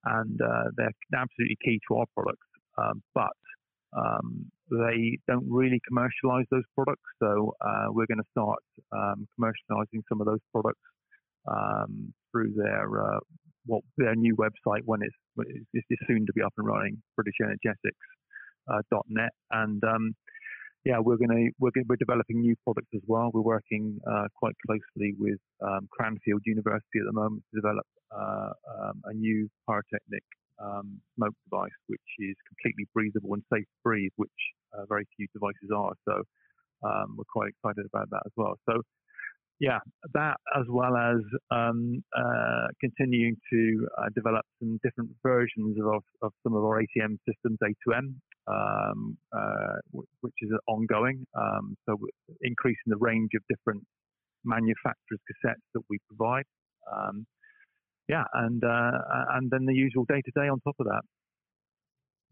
and 0.06 0.40
uh, 0.42 0.66
they're 0.76 0.92
absolutely 1.16 1.58
key 1.64 1.80
to 1.90 1.98
our 1.98 2.06
products. 2.14 2.48
Um, 2.78 3.02
but 3.16 3.32
um, 3.98 4.52
they 4.70 5.18
don't 5.28 5.48
really 5.50 5.80
commercialize 5.88 6.46
those 6.52 6.68
products, 6.76 7.10
so 7.24 7.54
uh, 7.62 7.88
we're 7.90 8.06
going 8.06 8.20
to 8.20 8.32
start 8.32 8.60
commercializing 8.94 10.02
some 10.10 10.20
of 10.20 10.28
those 10.28 10.44
products 10.52 10.82
um, 11.48 12.14
through 12.38 12.54
their 12.56 13.04
uh, 13.04 13.20
what 13.66 13.84
their 13.98 14.16
new 14.16 14.36
website 14.36 14.82
when 14.86 15.02
it's, 15.02 15.16
it's 15.74 16.02
soon 16.08 16.26
to 16.26 16.34
be 16.34 16.42
up 16.42 16.54
and 16.58 16.68
running, 16.68 17.02
BritishEnergetics.net, 17.20 17.92
uh, 18.72 19.62
and 19.64 19.84
um, 19.84 20.16
yeah, 20.86 21.00
we're 21.00 21.18
going 21.18 21.30
to 21.30 21.52
we're, 21.60 21.72
we're 21.88 21.98
developing 21.98 22.40
new 22.42 22.56
products 22.64 22.88
as 22.96 23.02
well. 23.08 23.30
We're 23.34 23.42
working 23.42 24.00
uh, 24.10 24.28
quite 24.36 24.56
closely 24.66 25.16
with 25.20 25.40
um, 25.62 25.88
Cranfield 25.92 26.42
University 26.46 27.00
at 27.00 27.06
the 27.06 27.14
moment 27.14 27.44
to 27.54 27.62
develop 27.62 27.86
uh, 28.12 28.52
um, 28.80 29.02
a 29.06 29.14
new 29.14 29.50
pyrotechnic 29.68 30.24
um, 30.64 31.02
smoke 31.16 31.36
device, 31.50 31.78
which 31.88 32.08
is 32.20 32.36
completely 32.48 32.88
breathable 32.94 33.34
and 33.34 33.44
safe 33.52 33.66
to 33.66 33.80
breathe, 33.84 34.12
which 34.16 34.32
uh, 34.78 34.86
very 34.88 35.06
few 35.18 35.28
devices 35.34 35.70
are. 35.76 35.94
So 36.08 36.24
um, 36.88 37.16
we're 37.18 37.32
quite 37.32 37.50
excited 37.50 37.86
about 37.86 38.10
that 38.12 38.22
as 38.26 38.32
well. 38.38 38.56
So 38.70 38.82
yeah, 39.60 39.80
that 40.14 40.38
as 40.56 40.66
well 40.70 40.96
as 40.96 41.18
um, 41.50 42.04
uh, 42.16 42.68
continuing 42.80 43.36
to 43.52 43.88
uh, 43.98 44.06
develop 44.14 44.46
some 44.60 44.80
different 44.84 45.10
versions 45.24 45.78
of, 45.84 46.04
of 46.22 46.32
some 46.44 46.54
of 46.54 46.64
our 46.64 46.82
ATM 46.82 47.18
systems, 47.28 47.58
A2M, 47.64 48.14
um, 48.48 49.18
uh, 49.36 50.02
which 50.22 50.36
is 50.42 50.52
ongoing. 50.68 51.26
Um, 51.36 51.76
so 51.88 51.98
increasing 52.42 52.86
the 52.88 52.98
range 52.98 53.32
of 53.36 53.42
different 53.50 53.84
manufacturers' 54.46 55.20
cassettes 55.28 55.66
that 55.74 55.82
we 55.90 55.98
provide. 56.08 56.46
Um, 56.92 57.26
yeah, 58.08 58.24
and 58.34 58.64
uh, 58.64 58.92
and 59.36 59.50
then 59.52 59.66
the 59.66 59.74
usual 59.74 60.06
day 60.08 60.22
to 60.24 60.32
day 60.40 60.48
on 60.48 60.60
top 60.62 60.76
of 60.80 60.86
that. 60.86 61.02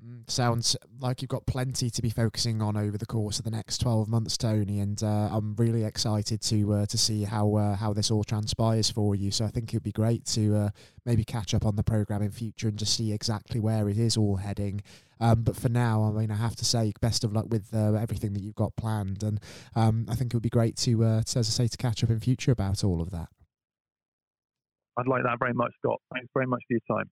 Mm, 0.03 0.29
sounds 0.29 0.75
like 0.99 1.21
you've 1.21 1.29
got 1.29 1.45
plenty 1.45 1.89
to 1.89 2.01
be 2.01 2.09
focusing 2.09 2.61
on 2.61 2.75
over 2.75 2.97
the 2.97 3.05
course 3.05 3.39
of 3.39 3.45
the 3.45 3.51
next 3.51 3.77
12 3.77 4.09
months, 4.09 4.37
Tony, 4.37 4.79
and 4.79 5.01
uh, 5.01 5.29
I'm 5.31 5.55
really 5.55 5.85
excited 5.85 6.41
to 6.41 6.73
uh, 6.73 6.85
to 6.87 6.97
see 6.97 7.23
how 7.23 7.55
uh, 7.55 7.75
how 7.75 7.93
this 7.93 8.11
all 8.11 8.25
transpires 8.25 8.89
for 8.89 9.15
you. 9.15 9.31
So 9.31 9.45
I 9.45 9.49
think 9.49 9.69
it'd 9.69 9.83
be 9.83 9.93
great 9.93 10.25
to 10.27 10.55
uh, 10.55 10.69
maybe 11.05 11.23
catch 11.23 11.53
up 11.53 11.65
on 11.65 11.77
the 11.77 11.83
program 11.83 12.21
in 12.21 12.31
future 12.31 12.67
and 12.67 12.77
just 12.77 12.95
see 12.97 13.13
exactly 13.13 13.59
where 13.59 13.87
it 13.87 13.97
is 13.97 14.17
all 14.17 14.35
heading. 14.35 14.81
Um, 15.21 15.43
but 15.43 15.55
for 15.55 15.69
now, 15.69 16.03
I 16.03 16.11
mean, 16.11 16.29
I 16.29 16.35
have 16.35 16.57
to 16.57 16.65
say, 16.65 16.91
best 16.99 17.23
of 17.23 17.31
luck 17.31 17.45
with 17.47 17.73
uh, 17.73 17.93
everything 17.93 18.33
that 18.33 18.41
you've 18.41 18.55
got 18.55 18.75
planned, 18.75 19.23
and 19.23 19.39
um, 19.75 20.07
I 20.09 20.15
think 20.15 20.33
it 20.33 20.35
would 20.35 20.43
be 20.43 20.49
great 20.49 20.75
to, 20.77 21.03
uh, 21.05 21.21
to, 21.21 21.39
as 21.39 21.47
I 21.47 21.63
say, 21.63 21.67
to 21.69 21.77
catch 21.77 22.03
up 22.03 22.09
in 22.09 22.19
future 22.19 22.51
about 22.51 22.83
all 22.83 23.01
of 23.01 23.11
that. 23.11 23.29
I'd 24.97 25.07
like 25.07 25.23
that 25.23 25.39
very 25.39 25.53
much, 25.53 25.71
Scott. 25.77 26.01
Thanks 26.13 26.27
very 26.33 26.47
much 26.47 26.63
for 26.67 26.73
your 26.73 26.97
time. 26.97 27.09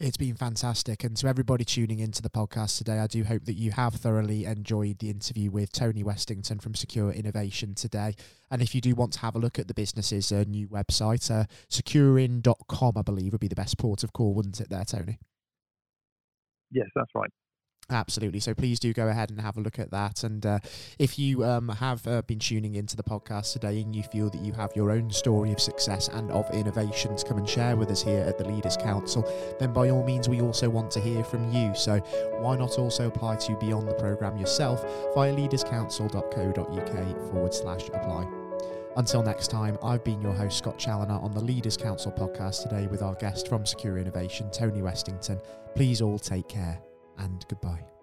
It's 0.00 0.16
been 0.16 0.34
fantastic. 0.34 1.04
And 1.04 1.16
to 1.18 1.26
everybody 1.26 1.64
tuning 1.64 1.98
into 1.98 2.22
the 2.22 2.30
podcast 2.30 2.78
today, 2.78 2.98
I 2.98 3.06
do 3.06 3.24
hope 3.24 3.44
that 3.44 3.54
you 3.54 3.72
have 3.72 3.94
thoroughly 3.94 4.44
enjoyed 4.44 4.98
the 4.98 5.10
interview 5.10 5.50
with 5.50 5.72
Tony 5.72 6.02
Westington 6.02 6.60
from 6.60 6.74
Secure 6.74 7.10
Innovation 7.10 7.74
today. 7.74 8.14
And 8.50 8.62
if 8.62 8.74
you 8.74 8.80
do 8.80 8.94
want 8.94 9.12
to 9.14 9.20
have 9.20 9.36
a 9.36 9.38
look 9.38 9.58
at 9.58 9.68
the 9.68 9.74
business's 9.74 10.32
uh, 10.32 10.44
new 10.46 10.68
website, 10.68 11.30
uh, 11.30 11.44
securein.com, 11.70 12.92
I 12.96 13.02
believe, 13.02 13.32
would 13.32 13.40
be 13.40 13.48
the 13.48 13.54
best 13.54 13.78
port 13.78 14.02
of 14.02 14.12
call, 14.12 14.34
wouldn't 14.34 14.60
it, 14.60 14.70
there, 14.70 14.84
Tony? 14.84 15.18
Yes, 16.70 16.88
that's 16.94 17.10
right. 17.14 17.30
Absolutely. 17.90 18.38
So 18.40 18.52
please 18.52 18.78
do 18.78 18.92
go 18.92 19.08
ahead 19.08 19.30
and 19.30 19.40
have 19.40 19.56
a 19.56 19.60
look 19.60 19.78
at 19.78 19.90
that. 19.92 20.22
And 20.22 20.44
uh, 20.44 20.58
if 20.98 21.18
you 21.18 21.42
um, 21.44 21.70
have 21.70 22.06
uh, 22.06 22.20
been 22.22 22.38
tuning 22.38 22.74
into 22.74 22.96
the 22.96 23.02
podcast 23.02 23.54
today 23.54 23.80
and 23.80 23.96
you 23.96 24.02
feel 24.02 24.28
that 24.28 24.42
you 24.42 24.52
have 24.52 24.72
your 24.76 24.90
own 24.90 25.10
story 25.10 25.52
of 25.52 25.60
success 25.60 26.08
and 26.08 26.30
of 26.30 26.50
innovation 26.50 27.16
to 27.16 27.24
come 27.24 27.38
and 27.38 27.48
share 27.48 27.76
with 27.76 27.90
us 27.90 28.02
here 28.02 28.22
at 28.24 28.36
the 28.36 28.46
Leaders 28.46 28.76
Council, 28.76 29.26
then 29.58 29.72
by 29.72 29.88
all 29.88 30.04
means, 30.04 30.28
we 30.28 30.42
also 30.42 30.68
want 30.68 30.90
to 30.90 31.00
hear 31.00 31.24
from 31.24 31.50
you. 31.50 31.74
So 31.74 31.96
why 32.40 32.56
not 32.56 32.78
also 32.78 33.08
apply 33.08 33.36
to 33.36 33.56
be 33.56 33.72
on 33.72 33.86
the 33.86 33.94
programme 33.94 34.36
yourself 34.36 34.84
via 35.14 35.34
leaderscouncil.co.uk 35.34 37.30
forward 37.30 37.54
slash 37.54 37.88
apply. 37.88 38.26
Until 38.96 39.22
next 39.22 39.48
time, 39.48 39.78
I've 39.82 40.04
been 40.04 40.20
your 40.20 40.34
host, 40.34 40.58
Scott 40.58 40.76
Challoner, 40.78 41.14
on 41.14 41.32
the 41.32 41.40
Leaders 41.40 41.78
Council 41.78 42.12
podcast 42.12 42.64
today 42.64 42.86
with 42.88 43.00
our 43.00 43.14
guest 43.14 43.48
from 43.48 43.64
Secure 43.64 43.96
Innovation, 43.96 44.50
Tony 44.50 44.82
Westington. 44.82 45.40
Please 45.74 46.02
all 46.02 46.18
take 46.18 46.48
care 46.48 46.82
and 47.18 47.44
goodbye. 47.48 47.97